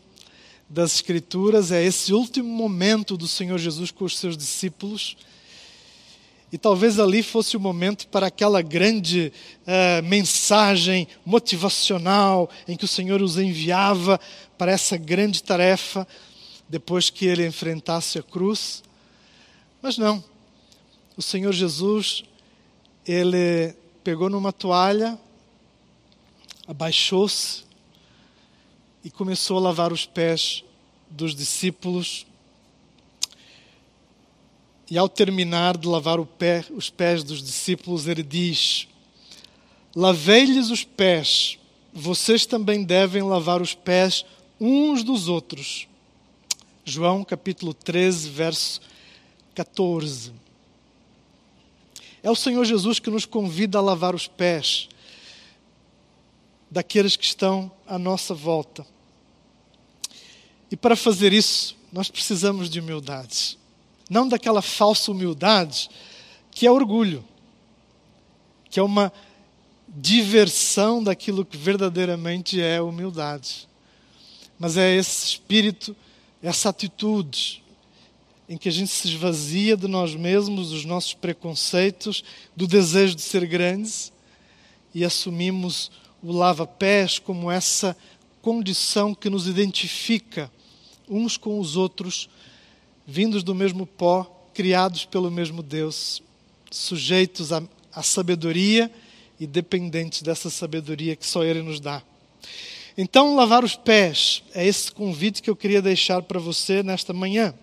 das 0.70 0.96
Escrituras, 0.96 1.72
é 1.72 1.84
esse 1.84 2.14
último 2.14 2.48
momento 2.48 3.18
do 3.18 3.28
Senhor 3.28 3.58
Jesus 3.58 3.92
com 3.92 4.06
os 4.06 4.18
seus 4.18 4.38
discípulos 4.38 5.18
e 6.52 6.58
talvez 6.58 7.00
ali 7.00 7.22
fosse 7.22 7.56
o 7.56 7.60
momento 7.60 8.08
para 8.08 8.28
aquela 8.28 8.62
grande 8.62 9.32
uh, 9.62 10.04
mensagem 10.04 11.08
motivacional 11.24 12.50
em 12.68 12.76
que 12.76 12.86
o 12.86 12.88
Senhor 12.88 13.22
os 13.22 13.38
enviava 13.38 14.20
para 14.58 14.72
essa 14.72 14.98
grande 14.98 15.44
tarefa 15.44 16.08
depois 16.68 17.10
que 17.10 17.26
ele 17.26 17.46
enfrentasse 17.46 18.18
a 18.18 18.24
cruz. 18.24 18.84
Mas 19.82 19.98
não. 19.98 20.24
O 21.16 21.22
Senhor 21.22 21.52
Jesus, 21.54 22.24
ele 23.06 23.76
pegou 24.04 24.30
numa 24.30 24.52
toalha, 24.52 25.20
abaixou-se 26.70 27.64
e 29.04 29.10
começou 29.10 29.58
a 29.58 29.62
lavar 29.62 29.92
os 29.92 30.06
pés 30.06 30.64
dos 31.10 31.34
discípulos 31.34 32.28
e 34.88 34.96
ao 34.96 35.10
terminar 35.10 35.76
de 35.76 35.88
lavar 35.88 36.24
pé, 36.26 36.64
os 36.70 36.92
pés 36.92 37.24
dos 37.24 37.42
discípulos, 37.42 38.08
ele 38.08 38.22
diz: 38.22 38.88
Lavei-lhes 39.96 40.70
os 40.70 40.84
pés, 40.84 41.58
vocês 41.92 42.46
também 42.46 42.84
devem 42.84 43.24
lavar 43.24 43.64
os 43.64 43.74
pés 43.74 44.24
uns 44.62 45.04
dos 45.04 45.28
outros. 45.28 45.88
João 46.86 47.24
capítulo 47.24 47.74
13, 47.74 48.30
verso 48.30 48.82
14. 49.56 50.34
É 52.22 52.30
o 52.30 52.36
Senhor 52.36 52.64
Jesus 52.64 53.00
que 53.00 53.10
nos 53.10 53.26
convida 53.26 53.80
a 53.80 53.82
lavar 53.82 54.14
os 54.14 54.28
pés 54.28 54.88
daqueles 56.70 57.16
que 57.16 57.26
estão 57.26 57.72
à 57.88 57.98
nossa 57.98 58.34
volta. 58.34 58.86
E 60.72 60.78
para 60.78 60.96
fazer 60.96 61.34
isso, 61.34 61.76
nós 61.92 62.10
precisamos 62.10 62.70
de 62.70 62.80
humildade 62.80 63.60
não 64.10 64.28
daquela 64.28 64.62
falsa 64.62 65.12
humildade 65.12 65.90
que 66.52 66.66
é 66.66 66.72
orgulho, 66.72 67.24
que 68.70 68.80
é 68.80 68.84
uma 68.84 69.14
diversão 69.88 71.02
daquilo 71.04 71.46
que 71.46 71.56
verdadeiramente 71.56 72.60
é 72.60 72.82
humildade. 72.82 73.68
Mas 74.58 74.76
é 74.76 74.94
esse 74.96 75.26
espírito, 75.26 75.96
essa 76.42 76.70
atitude 76.70 77.64
em 78.48 78.58
que 78.58 78.68
a 78.68 78.72
gente 78.72 78.90
se 78.90 79.08
esvazia 79.08 79.78
de 79.78 79.88
nós 79.88 80.16
mesmos, 80.16 80.72
dos 80.72 80.84
nossos 80.84 81.14
preconceitos, 81.14 82.24
do 82.56 82.68
desejo 82.68 83.16
de 83.16 83.22
ser 83.22 83.46
grandes 83.46 84.12
e 84.94 85.06
assumimos 85.06 85.92
o 86.22 86.32
lava-pés 86.32 87.20
como 87.20 87.50
essa 87.50 87.96
condição 88.42 89.14
que 89.14 89.30
nos 89.30 89.48
identifica 89.48 90.52
uns 91.08 91.38
com 91.38 91.60
os 91.60 91.76
outros 91.76 92.30
vindos 93.06 93.44
do 93.44 93.56
mesmo 93.56 93.86
pó, 93.86 94.24
criados 94.54 95.06
pelo 95.06 95.32
mesmo 95.32 95.64
Deus, 95.64 96.22
sujeitos 96.70 97.52
à, 97.52 97.64
à 97.92 98.04
sabedoria 98.04 98.92
e 99.40 99.48
dependentes 99.48 100.22
dessa 100.22 100.50
sabedoria 100.50 101.16
que 101.16 101.26
só 101.26 101.44
Ele 101.44 101.62
nos 101.62 101.80
dá. 101.80 102.04
Então, 102.98 103.36
lavar 103.36 103.64
os 103.64 103.76
pés 103.76 104.44
é 104.54 104.66
esse 104.66 104.92
convite 104.92 105.42
que 105.42 105.50
eu 105.50 105.56
queria 105.56 105.82
deixar 105.82 106.22
para 106.22 106.40
você 106.40 106.84
nesta 106.84 107.14
manhã. 107.14 107.54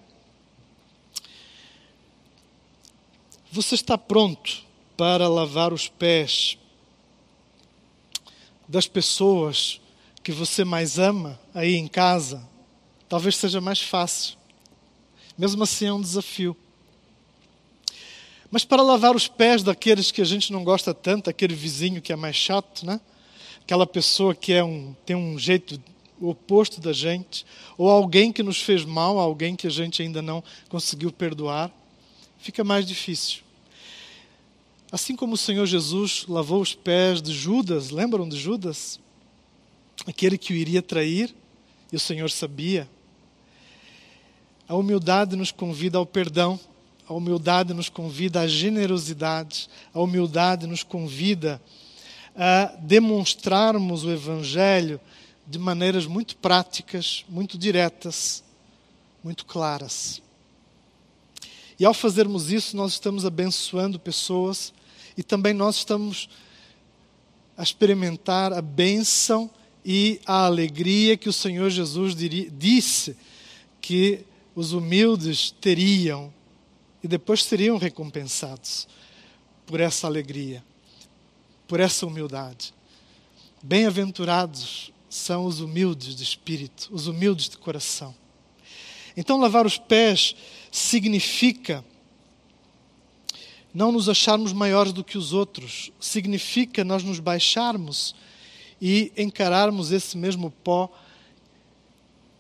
Você 3.52 3.74
está 3.74 3.96
pronto 3.98 4.64
para 4.96 5.28
lavar 5.28 5.72
os 5.72 5.88
pés 5.88 6.58
das 8.68 8.86
pessoas 8.86 9.80
que 10.22 10.32
você 10.32 10.64
mais 10.64 10.98
ama 10.98 11.38
aí 11.54 11.74
em 11.74 11.86
casa? 11.86 12.46
Talvez 13.08 13.36
seja 13.36 13.60
mais 13.60 13.80
fácil. 13.80 14.36
Mesmo 15.38 15.62
assim 15.62 15.86
é 15.86 15.92
um 15.92 16.00
desafio. 16.00 16.56
Mas 18.50 18.64
para 18.64 18.82
lavar 18.82 19.14
os 19.14 19.28
pés 19.28 19.62
daqueles 19.62 20.10
que 20.10 20.22
a 20.22 20.24
gente 20.24 20.52
não 20.52 20.64
gosta 20.64 20.94
tanto, 20.94 21.28
aquele 21.28 21.54
vizinho 21.54 22.00
que 22.00 22.12
é 22.12 22.16
mais 22.16 22.36
chato, 22.36 22.86
né? 22.86 23.00
aquela 23.66 23.84
pessoa 23.84 24.32
que 24.32 24.52
é 24.52 24.62
um, 24.62 24.94
tem 25.04 25.16
um 25.16 25.36
jeito 25.36 25.82
oposto 26.20 26.80
da 26.80 26.92
gente, 26.92 27.44
ou 27.76 27.90
alguém 27.90 28.32
que 28.32 28.40
nos 28.40 28.62
fez 28.62 28.84
mal, 28.84 29.18
alguém 29.18 29.56
que 29.56 29.66
a 29.66 29.70
gente 29.70 30.00
ainda 30.00 30.22
não 30.22 30.42
conseguiu 30.68 31.10
perdoar, 31.10 31.70
fica 32.38 32.62
mais 32.62 32.86
difícil. 32.86 33.40
Assim 34.90 35.16
como 35.16 35.34
o 35.34 35.38
Senhor 35.38 35.66
Jesus 35.66 36.26
lavou 36.28 36.60
os 36.60 36.74
pés 36.74 37.20
de 37.20 37.32
Judas, 37.32 37.90
lembram 37.90 38.28
de 38.28 38.38
Judas? 38.38 39.00
Aquele 40.06 40.38
que 40.38 40.52
o 40.52 40.56
iria 40.56 40.80
trair, 40.80 41.34
e 41.92 41.96
o 41.96 42.00
Senhor 42.00 42.30
sabia. 42.30 42.88
A 44.68 44.74
humildade 44.74 45.36
nos 45.36 45.50
convida 45.50 45.98
ao 45.98 46.06
perdão, 46.06 46.58
a 47.08 47.14
humildade 47.14 47.72
nos 47.72 47.88
convida 47.88 48.40
à 48.40 48.46
generosidade, 48.46 49.68
a 49.92 50.00
humildade 50.00 50.66
nos 50.66 50.82
convida 50.82 51.60
a 52.34 52.76
demonstrarmos 52.80 54.04
o 54.04 54.10
Evangelho 54.10 55.00
de 55.46 55.58
maneiras 55.58 56.06
muito 56.06 56.36
práticas, 56.36 57.24
muito 57.28 57.56
diretas, 57.56 58.42
muito 59.22 59.46
claras. 59.46 60.20
E 61.78 61.84
ao 61.84 61.92
fazermos 61.92 62.50
isso, 62.50 62.76
nós 62.76 62.92
estamos 62.92 63.24
abençoando 63.26 63.98
pessoas 63.98 64.72
e 65.16 65.22
também 65.22 65.52
nós 65.52 65.76
estamos 65.76 66.28
a 67.56 67.62
experimentar 67.62 68.52
a 68.52 68.62
bênção 68.62 69.50
e 69.84 70.20
a 70.26 70.46
alegria 70.46 71.16
que 71.16 71.28
o 71.28 71.32
Senhor 71.32 71.70
Jesus 71.70 72.14
disse 72.14 73.16
que 73.80 74.24
os 74.54 74.72
humildes 74.72 75.54
teriam 75.60 76.32
e 77.02 77.08
depois 77.08 77.44
seriam 77.44 77.78
recompensados 77.78 78.88
por 79.66 79.80
essa 79.80 80.06
alegria, 80.06 80.64
por 81.68 81.78
essa 81.78 82.06
humildade. 82.06 82.74
Bem-aventurados 83.62 84.92
são 85.08 85.44
os 85.44 85.60
humildes 85.60 86.14
de 86.14 86.22
espírito, 86.22 86.88
os 86.90 87.06
humildes 87.06 87.48
de 87.48 87.58
coração. 87.58 88.14
Então, 89.16 89.38
lavar 89.38 89.64
os 89.64 89.78
pés 89.78 90.36
significa 90.70 91.84
não 93.72 93.92
nos 93.92 94.08
acharmos 94.08 94.52
maiores 94.52 94.92
do 94.92 95.04
que 95.04 95.18
os 95.18 95.32
outros, 95.32 95.90
significa 96.00 96.84
nós 96.84 97.02
nos 97.02 97.20
baixarmos 97.20 98.14
e 98.80 99.12
encararmos 99.16 99.92
esse 99.92 100.16
mesmo 100.16 100.50
pó 100.50 100.90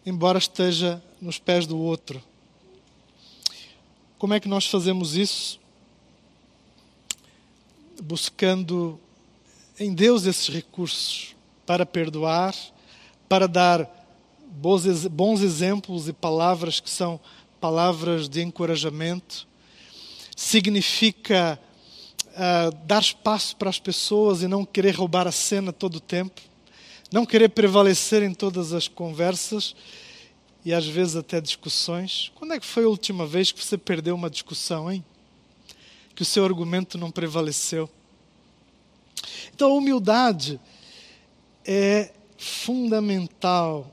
embora 0.06 0.38
esteja 0.38 1.02
nos 1.20 1.40
pés 1.40 1.66
do 1.66 1.76
outro. 1.76 2.22
Como 4.16 4.32
é 4.32 4.38
que 4.38 4.48
nós 4.48 4.64
fazemos 4.64 5.16
isso? 5.16 5.58
Buscando 8.00 9.00
em 9.80 9.92
Deus 9.92 10.24
esses 10.24 10.48
recursos 10.48 11.34
para 11.66 11.84
perdoar, 11.84 12.54
para 13.28 13.48
dar 13.48 13.95
bons 14.48 15.42
exemplos 15.42 16.08
e 16.08 16.12
palavras 16.12 16.80
que 16.80 16.90
são 16.90 17.20
palavras 17.60 18.28
de 18.28 18.42
encorajamento. 18.42 19.46
Significa 20.36 21.58
uh, 22.28 22.76
dar 22.84 23.00
espaço 23.00 23.56
para 23.56 23.70
as 23.70 23.78
pessoas 23.78 24.42
e 24.42 24.48
não 24.48 24.64
querer 24.64 24.94
roubar 24.94 25.26
a 25.26 25.32
cena 25.32 25.72
todo 25.72 25.96
o 25.96 26.00
tempo 26.00 26.40
não 27.12 27.24
querer 27.24 27.50
prevalecer 27.50 28.22
em 28.22 28.34
todas 28.34 28.72
as 28.72 28.88
conversas 28.88 29.74
e 30.64 30.74
às 30.74 30.86
vezes 30.86 31.16
até 31.16 31.40
discussões. 31.40 32.32
Quando 32.34 32.54
é 32.54 32.60
que 32.60 32.66
foi 32.66 32.84
a 32.84 32.88
última 32.88 33.26
vez 33.26 33.52
que 33.52 33.64
você 33.64 33.78
perdeu 33.78 34.14
uma 34.14 34.28
discussão, 34.28 34.90
hein? 34.90 35.04
Que 36.14 36.22
o 36.22 36.24
seu 36.24 36.44
argumento 36.44 36.98
não 36.98 37.10
prevaleceu. 37.10 37.88
Então 39.54 39.70
a 39.70 39.74
humildade 39.74 40.60
é 41.64 42.12
fundamental 42.36 43.90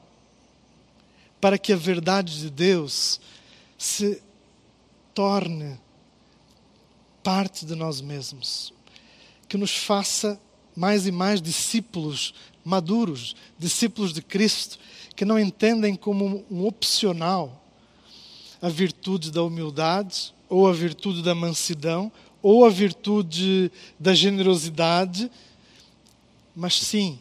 para 1.43 1.57
que 1.57 1.73
a 1.73 1.75
verdade 1.75 2.39
de 2.39 2.49
Deus 2.49 3.19
se 3.77 4.23
torne 5.13 5.77
parte 7.21 7.65
de 7.65 7.75
nós 7.75 7.99
mesmos, 7.99 8.73
que 9.49 9.57
nos 9.57 9.75
faça 9.75 10.39
mais 10.73 11.05
e 11.05 11.11
mais 11.11 11.41
discípulos 11.41 12.33
maduros, 12.63 13.35
discípulos 13.59 14.13
de 14.13 14.21
Cristo, 14.21 14.79
que 15.17 15.25
não 15.25 15.37
entendem 15.37 15.97
como 15.97 16.45
um 16.49 16.65
opcional 16.65 17.61
a 18.61 18.69
virtude 18.69 19.29
da 19.29 19.43
humildade, 19.43 20.33
ou 20.47 20.65
a 20.65 20.71
virtude 20.71 21.21
da 21.21 21.35
mansidão, 21.35 22.09
ou 22.41 22.63
a 22.63 22.69
virtude 22.69 23.69
da 23.99 24.15
generosidade, 24.15 25.29
mas 26.55 26.79
sim, 26.79 27.19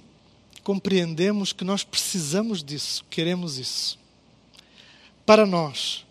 compreendemos 0.63 1.53
que 1.53 1.65
nós 1.65 1.83
precisamos 1.83 2.63
disso, 2.63 3.05
queremos 3.11 3.59
isso. 3.59 4.01
Para 5.25 5.47
nós, 5.47 6.05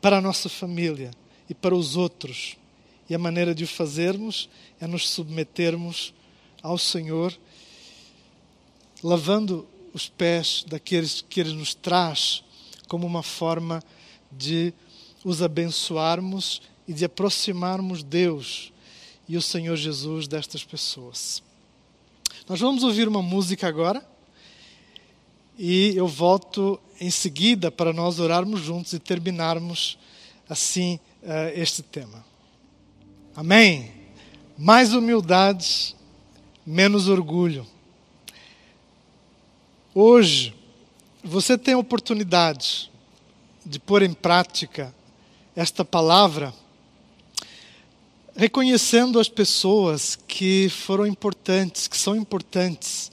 para 0.00 0.18
a 0.18 0.20
nossa 0.20 0.48
família 0.48 1.10
e 1.48 1.54
para 1.54 1.74
os 1.74 1.96
outros. 1.96 2.56
E 3.08 3.14
a 3.14 3.18
maneira 3.18 3.54
de 3.54 3.64
o 3.64 3.68
fazermos 3.68 4.48
é 4.80 4.86
nos 4.86 5.08
submetermos 5.08 6.14
ao 6.62 6.78
Senhor, 6.78 7.36
lavando 9.02 9.66
os 9.92 10.08
pés 10.08 10.64
daqueles 10.66 11.24
que 11.28 11.40
Ele 11.40 11.52
nos 11.52 11.74
traz 11.74 12.42
como 12.88 13.06
uma 13.06 13.22
forma 13.22 13.82
de 14.30 14.72
os 15.24 15.42
abençoarmos 15.42 16.62
e 16.86 16.92
de 16.92 17.04
aproximarmos 17.04 18.02
Deus 18.02 18.72
e 19.28 19.36
o 19.36 19.42
Senhor 19.42 19.76
Jesus 19.76 20.26
destas 20.26 20.64
pessoas. 20.64 21.42
Nós 22.48 22.60
vamos 22.60 22.82
ouvir 22.82 23.06
uma 23.08 23.22
música 23.22 23.68
agora 23.68 24.06
e 25.58 25.96
eu 25.96 26.08
volto 26.08 26.80
em 27.02 27.10
seguida 27.10 27.68
para 27.68 27.92
nós 27.92 28.20
orarmos 28.20 28.60
juntos 28.60 28.92
e 28.92 28.98
terminarmos 29.00 29.98
assim 30.48 31.00
uh, 31.20 31.50
este 31.52 31.82
tema. 31.82 32.24
Amém? 33.34 33.90
Mais 34.56 34.94
humildade, 34.94 35.96
menos 36.64 37.08
orgulho. 37.08 37.66
Hoje, 39.92 40.54
você 41.24 41.58
tem 41.58 41.74
a 41.74 41.78
oportunidade 41.78 42.88
de 43.66 43.80
pôr 43.80 44.04
em 44.04 44.12
prática 44.12 44.94
esta 45.56 45.84
palavra, 45.84 46.54
reconhecendo 48.36 49.18
as 49.18 49.28
pessoas 49.28 50.16
que 50.28 50.68
foram 50.68 51.04
importantes, 51.04 51.88
que 51.88 51.96
são 51.96 52.14
importantes 52.14 53.10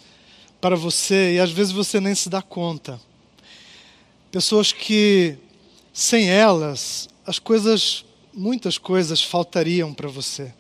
para 0.62 0.76
você 0.76 1.34
e 1.34 1.40
às 1.40 1.50
vezes 1.50 1.74
você 1.74 2.00
nem 2.00 2.14
se 2.14 2.30
dá 2.30 2.40
conta. 2.40 3.09
Pessoas 4.32 4.72
que 4.72 5.38
sem 5.92 6.30
elas 6.30 7.10
as 7.26 7.40
coisas, 7.40 8.06
muitas 8.34 8.78
coisas 8.78 9.22
faltariam 9.22 9.94
para 9.94 10.08
você. 10.08 10.54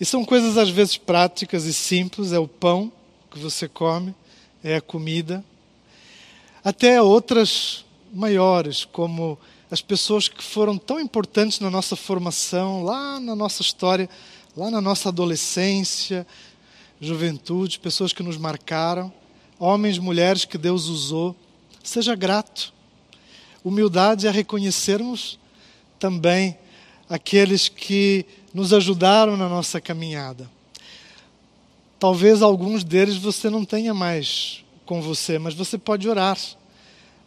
E 0.00 0.04
são 0.04 0.24
coisas 0.24 0.58
às 0.58 0.68
vezes 0.68 0.96
práticas 0.96 1.64
e 1.64 1.72
simples, 1.72 2.32
é 2.32 2.38
o 2.38 2.48
pão 2.48 2.90
que 3.30 3.38
você 3.38 3.68
come, 3.68 4.14
é 4.62 4.76
a 4.76 4.80
comida, 4.80 5.44
até 6.64 7.00
outras 7.00 7.84
maiores, 8.12 8.84
como 8.84 9.38
as 9.70 9.80
pessoas 9.80 10.28
que 10.28 10.42
foram 10.42 10.76
tão 10.76 11.00
importantes 11.00 11.60
na 11.60 11.70
nossa 11.70 11.96
formação, 11.96 12.84
lá 12.84 13.18
na 13.18 13.34
nossa 13.34 13.62
história, 13.62 14.08
lá 14.56 14.70
na 14.70 14.80
nossa 14.80 15.08
adolescência, 15.08 16.26
juventude, 17.00 17.80
pessoas 17.80 18.12
que 18.12 18.22
nos 18.22 18.36
marcaram, 18.36 19.12
homens, 19.58 19.98
mulheres 19.98 20.44
que 20.44 20.58
Deus 20.58 20.86
usou. 20.86 21.34
Seja 21.82 22.14
grato. 22.14 22.72
Humildade 23.64 24.26
é 24.26 24.30
reconhecermos 24.30 25.38
também 25.98 26.58
aqueles 27.08 27.68
que 27.68 28.26
nos 28.52 28.72
ajudaram 28.72 29.36
na 29.36 29.48
nossa 29.48 29.80
caminhada. 29.80 30.50
Talvez 31.98 32.42
alguns 32.42 32.82
deles 32.82 33.16
você 33.16 33.48
não 33.48 33.64
tenha 33.64 33.94
mais 33.94 34.64
com 34.84 35.00
você, 35.00 35.38
mas 35.38 35.54
você 35.54 35.78
pode 35.78 36.08
orar, 36.08 36.36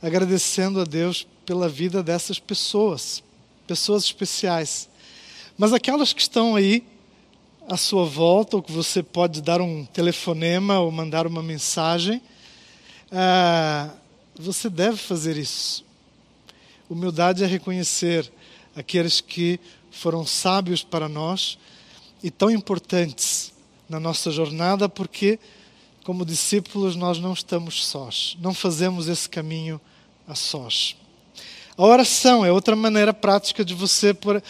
agradecendo 0.01 0.81
a 0.81 0.83
Deus 0.83 1.25
pela 1.45 1.69
vida 1.69 2.03
dessas 2.03 2.39
pessoas, 2.39 3.23
pessoas 3.65 4.03
especiais. 4.03 4.89
Mas 5.57 5.71
aquelas 5.71 6.11
que 6.11 6.21
estão 6.21 6.55
aí 6.55 6.83
à 7.69 7.77
sua 7.77 8.05
volta, 8.05 8.57
ou 8.57 8.61
que 8.61 8.71
você 8.71 9.01
pode 9.01 9.41
dar 9.41 9.61
um 9.61 9.85
telefonema 9.85 10.79
ou 10.79 10.91
mandar 10.91 11.25
uma 11.25 11.41
mensagem, 11.41 12.21
ah, 13.11 13.91
você 14.37 14.69
deve 14.69 14.97
fazer 14.97 15.37
isso. 15.37 15.84
Humildade 16.89 17.43
é 17.43 17.47
reconhecer 17.47 18.31
aqueles 18.75 19.19
que 19.21 19.59
foram 19.89 20.25
sábios 20.25 20.83
para 20.83 21.09
nós 21.09 21.57
e 22.21 22.29
tão 22.29 22.51
importantes 22.51 23.53
na 23.89 23.99
nossa 23.99 24.29
jornada, 24.29 24.89
porque, 24.89 25.39
como 26.03 26.25
discípulos, 26.25 26.95
nós 26.95 27.17
não 27.17 27.33
estamos 27.33 27.85
sós, 27.85 28.37
não 28.39 28.53
fazemos 28.53 29.07
esse 29.07 29.27
caminho 29.27 29.79
a 30.27 30.35
sós. 30.35 30.95
A 31.77 31.83
oração 31.83 32.45
é 32.45 32.51
outra 32.51 32.75
maneira 32.75 33.13
prática 33.13 33.65
de 33.65 33.73
você 33.73 34.13
pôr 34.13 34.41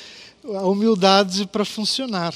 a 0.43 0.65
humildade 0.65 1.47
para 1.47 1.65
funcionar. 1.65 2.33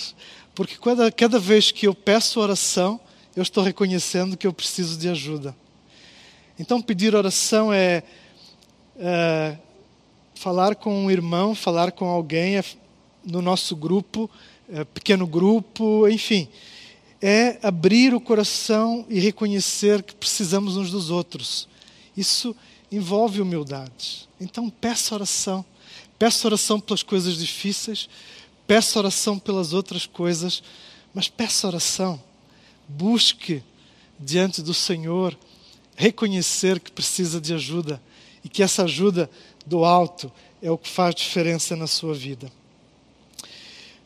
Porque 0.55 0.75
cada, 0.77 1.11
cada 1.11 1.39
vez 1.39 1.71
que 1.71 1.87
eu 1.87 1.93
peço 1.93 2.39
oração, 2.39 2.99
eu 3.35 3.43
estou 3.43 3.63
reconhecendo 3.63 4.35
que 4.35 4.47
eu 4.47 4.53
preciso 4.53 4.97
de 4.97 5.07
ajuda. 5.09 5.55
Então, 6.59 6.81
pedir 6.81 7.15
oração 7.15 7.71
é, 7.71 8.03
é 8.97 9.57
falar 10.39 10.75
com 10.75 11.03
um 11.03 11.11
irmão, 11.11 11.53
falar 11.53 11.91
com 11.91 12.05
alguém 12.05 12.57
é, 12.57 12.63
no 13.25 13.41
nosso 13.41 13.75
grupo, 13.75 14.29
é, 14.71 14.85
pequeno 14.85 15.27
grupo, 15.27 16.07
enfim. 16.07 16.47
É 17.21 17.59
abrir 17.61 18.13
o 18.13 18.21
coração 18.21 19.05
e 19.09 19.19
reconhecer 19.19 20.01
que 20.01 20.15
precisamos 20.15 20.77
uns 20.77 20.91
dos 20.91 21.09
outros. 21.09 21.67
Isso 22.15 22.55
envolve 22.89 23.41
humildade. 23.41 24.29
Então, 24.39 24.69
peça 24.69 25.13
oração. 25.13 25.65
Peça 26.17 26.47
oração 26.47 26.79
pelas 26.79 27.03
coisas 27.03 27.37
difíceis, 27.37 28.07
peça 28.65 28.97
oração 28.97 29.37
pelas 29.37 29.73
outras 29.73 30.05
coisas, 30.05 30.63
mas 31.13 31.27
peça 31.27 31.67
oração. 31.67 32.17
Busque 32.87 33.61
diante 34.17 34.61
do 34.61 34.73
Senhor 34.73 35.37
reconhecer 35.97 36.79
que 36.79 36.93
precisa 36.93 37.41
de 37.41 37.53
ajuda 37.53 38.01
e 38.43 38.47
que 38.47 38.63
essa 38.63 38.83
ajuda 38.83 39.29
do 39.69 39.85
alto 39.85 40.31
é 40.61 40.69
o 40.69 40.77
que 40.77 40.89
faz 40.89 41.13
diferença 41.15 41.75
na 41.75 41.87
sua 41.87 42.13
vida. 42.13 42.51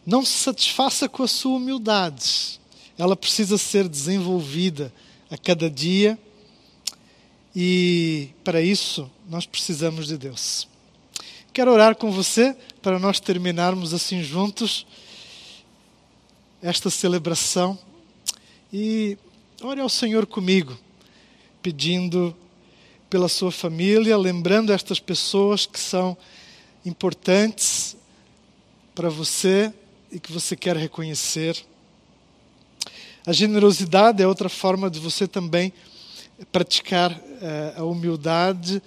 Não 0.05 0.23
se 0.23 0.33
satisfaça 0.33 1.07
com 1.07 1.23
a 1.23 1.27
sua 1.27 1.55
humildade, 1.55 2.59
ela 2.97 3.15
precisa 3.15 3.57
ser 3.57 3.87
desenvolvida 3.87 4.93
a 5.31 5.37
cada 5.37 5.69
dia 5.69 6.19
e 7.55 8.29
para 8.43 8.61
isso 8.61 9.09
nós 9.29 9.45
precisamos 9.45 10.07
de 10.07 10.17
Deus. 10.17 10.67
Quero 11.53 11.71
orar 11.71 11.95
com 11.95 12.11
você 12.11 12.55
para 12.81 12.99
nós 12.99 13.19
terminarmos 13.19 13.93
assim 13.93 14.21
juntos 14.21 14.85
esta 16.61 16.89
celebração. 16.89 17.77
E 18.71 19.17
ore 19.61 19.79
ao 19.79 19.89
Senhor 19.89 20.25
comigo, 20.25 20.75
pedindo 21.61 22.35
pela 23.13 23.29
sua 23.29 23.51
família, 23.51 24.17
lembrando 24.17 24.73
estas 24.73 24.99
pessoas 24.99 25.67
que 25.67 25.79
são 25.79 26.17
importantes 26.83 27.95
para 28.95 29.07
você 29.07 29.71
e 30.11 30.19
que 30.19 30.31
você 30.31 30.55
quer 30.55 30.75
reconhecer. 30.75 31.63
A 33.23 33.31
generosidade 33.31 34.23
é 34.23 34.25
outra 34.25 34.49
forma 34.49 34.89
de 34.89 34.99
você 34.99 35.27
também 35.27 35.71
praticar 36.51 37.11
uh, 37.11 37.81
a 37.81 37.83
humildade, 37.83 38.81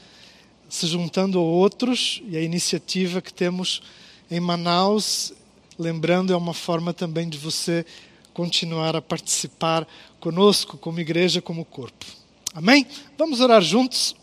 se 0.68 0.88
juntando 0.88 1.38
a 1.38 1.42
outros, 1.42 2.20
e 2.26 2.36
a 2.36 2.42
iniciativa 2.42 3.22
que 3.22 3.32
temos 3.32 3.80
em 4.28 4.40
Manaus, 4.40 5.32
lembrando, 5.78 6.32
é 6.32 6.36
uma 6.36 6.52
forma 6.52 6.92
também 6.92 7.28
de 7.28 7.38
você 7.38 7.86
continuar 8.34 8.96
a 8.96 9.00
participar 9.00 9.86
conosco, 10.18 10.76
como 10.76 10.98
igreja, 10.98 11.40
como 11.40 11.64
corpo. 11.64 12.25
Amém? 12.56 12.86
Vamos 13.18 13.40
orar 13.40 13.60
juntos? 13.60 14.16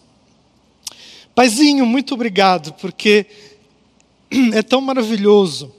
Paizinho, 1.35 1.85
muito 1.85 2.15
obrigado, 2.15 2.73
porque 2.81 3.27
é 4.55 4.63
tão 4.63 4.81
maravilhoso 4.81 5.71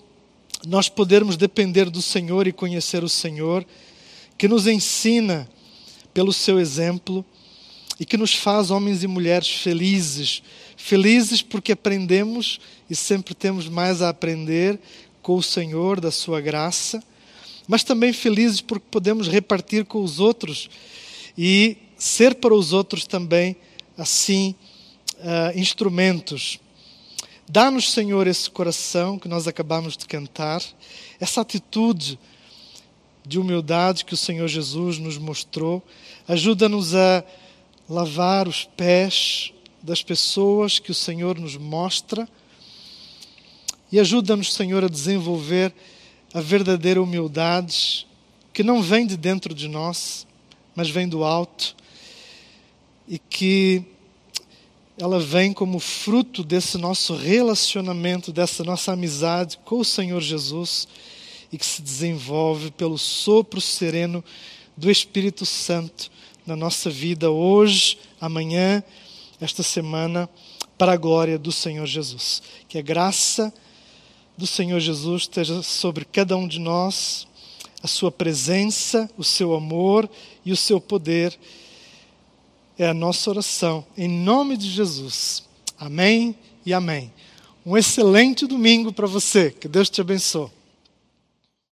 nós 0.64 0.88
podermos 0.88 1.36
depender 1.36 1.90
do 1.90 2.00
Senhor 2.00 2.46
e 2.46 2.52
conhecer 2.52 3.02
o 3.02 3.08
Senhor, 3.08 3.66
que 4.38 4.46
nos 4.46 4.68
ensina 4.68 5.48
pelo 6.14 6.32
seu 6.32 6.60
exemplo 6.60 7.24
e 7.98 8.06
que 8.06 8.16
nos 8.16 8.36
faz 8.36 8.70
homens 8.70 9.02
e 9.02 9.08
mulheres 9.08 9.48
felizes. 9.48 10.40
Felizes 10.76 11.42
porque 11.42 11.72
aprendemos 11.72 12.60
e 12.88 12.94
sempre 12.94 13.34
temos 13.34 13.68
mais 13.68 14.00
a 14.00 14.10
aprender 14.10 14.78
com 15.20 15.34
o 15.34 15.42
Senhor, 15.42 15.98
da 15.98 16.12
Sua 16.12 16.40
graça, 16.40 17.02
mas 17.66 17.82
também 17.82 18.12
felizes 18.12 18.60
porque 18.60 18.86
podemos 18.92 19.26
repartir 19.26 19.84
com 19.84 20.04
os 20.04 20.20
outros 20.20 20.70
e 21.36 21.78
ser 22.04 22.34
para 22.34 22.52
os 22.52 22.74
outros 22.74 23.06
também, 23.06 23.56
assim, 23.96 24.54
uh, 25.20 25.58
instrumentos. 25.58 26.60
Dá-nos, 27.48 27.90
Senhor, 27.90 28.26
esse 28.26 28.50
coração 28.50 29.18
que 29.18 29.26
nós 29.26 29.48
acabamos 29.48 29.96
de 29.96 30.04
cantar, 30.04 30.62
essa 31.18 31.40
atitude 31.40 32.18
de 33.26 33.38
humildade 33.38 34.04
que 34.04 34.12
o 34.12 34.18
Senhor 34.18 34.46
Jesus 34.48 34.98
nos 34.98 35.16
mostrou. 35.16 35.82
Ajuda-nos 36.28 36.94
a 36.94 37.24
lavar 37.88 38.48
os 38.48 38.64
pés 38.76 39.54
das 39.82 40.02
pessoas 40.02 40.78
que 40.78 40.90
o 40.90 40.94
Senhor 40.94 41.38
nos 41.38 41.56
mostra 41.56 42.28
e 43.90 43.98
ajuda-nos, 43.98 44.52
Senhor, 44.52 44.84
a 44.84 44.88
desenvolver 44.88 45.72
a 46.34 46.40
verdadeira 46.42 47.02
humildade 47.02 48.06
que 48.52 48.62
não 48.62 48.82
vem 48.82 49.06
de 49.06 49.16
dentro 49.16 49.54
de 49.54 49.68
nós, 49.68 50.26
mas 50.76 50.90
vem 50.90 51.08
do 51.08 51.24
alto 51.24 51.74
e 53.08 53.18
que 53.18 53.84
ela 54.98 55.18
vem 55.18 55.52
como 55.52 55.78
fruto 55.78 56.44
desse 56.44 56.78
nosso 56.78 57.14
relacionamento, 57.14 58.32
dessa 58.32 58.62
nossa 58.62 58.92
amizade 58.92 59.58
com 59.64 59.80
o 59.80 59.84
Senhor 59.84 60.20
Jesus 60.20 60.86
e 61.52 61.58
que 61.58 61.66
se 61.66 61.82
desenvolve 61.82 62.70
pelo 62.70 62.96
sopro 62.96 63.60
sereno 63.60 64.24
do 64.76 64.90
Espírito 64.90 65.44
Santo 65.44 66.10
na 66.46 66.54
nossa 66.54 66.90
vida 66.90 67.30
hoje, 67.30 67.98
amanhã, 68.20 68.82
esta 69.40 69.62
semana, 69.62 70.28
para 70.76 70.92
a 70.92 70.96
glória 70.96 71.38
do 71.38 71.50
Senhor 71.50 71.86
Jesus. 71.86 72.42
Que 72.68 72.78
a 72.78 72.82
graça 72.82 73.52
do 74.36 74.46
Senhor 74.46 74.80
Jesus 74.80 75.22
esteja 75.22 75.62
sobre 75.62 76.04
cada 76.04 76.36
um 76.36 76.46
de 76.46 76.58
nós, 76.58 77.26
a 77.82 77.86
sua 77.86 78.10
presença, 78.10 79.08
o 79.16 79.24
seu 79.24 79.54
amor 79.54 80.08
e 80.44 80.52
o 80.52 80.56
seu 80.56 80.80
poder. 80.80 81.38
É 82.78 82.88
a 82.88 82.94
nossa 82.94 83.30
oração, 83.30 83.84
em 83.96 84.08
nome 84.08 84.56
de 84.56 84.68
Jesus. 84.68 85.44
Amém 85.78 86.34
e 86.66 86.72
amém. 86.72 87.12
Um 87.64 87.76
excelente 87.76 88.46
domingo 88.46 88.92
para 88.92 89.06
você. 89.06 89.50
Que 89.50 89.68
Deus 89.68 89.88
te 89.88 90.00
abençoe. 90.00 90.50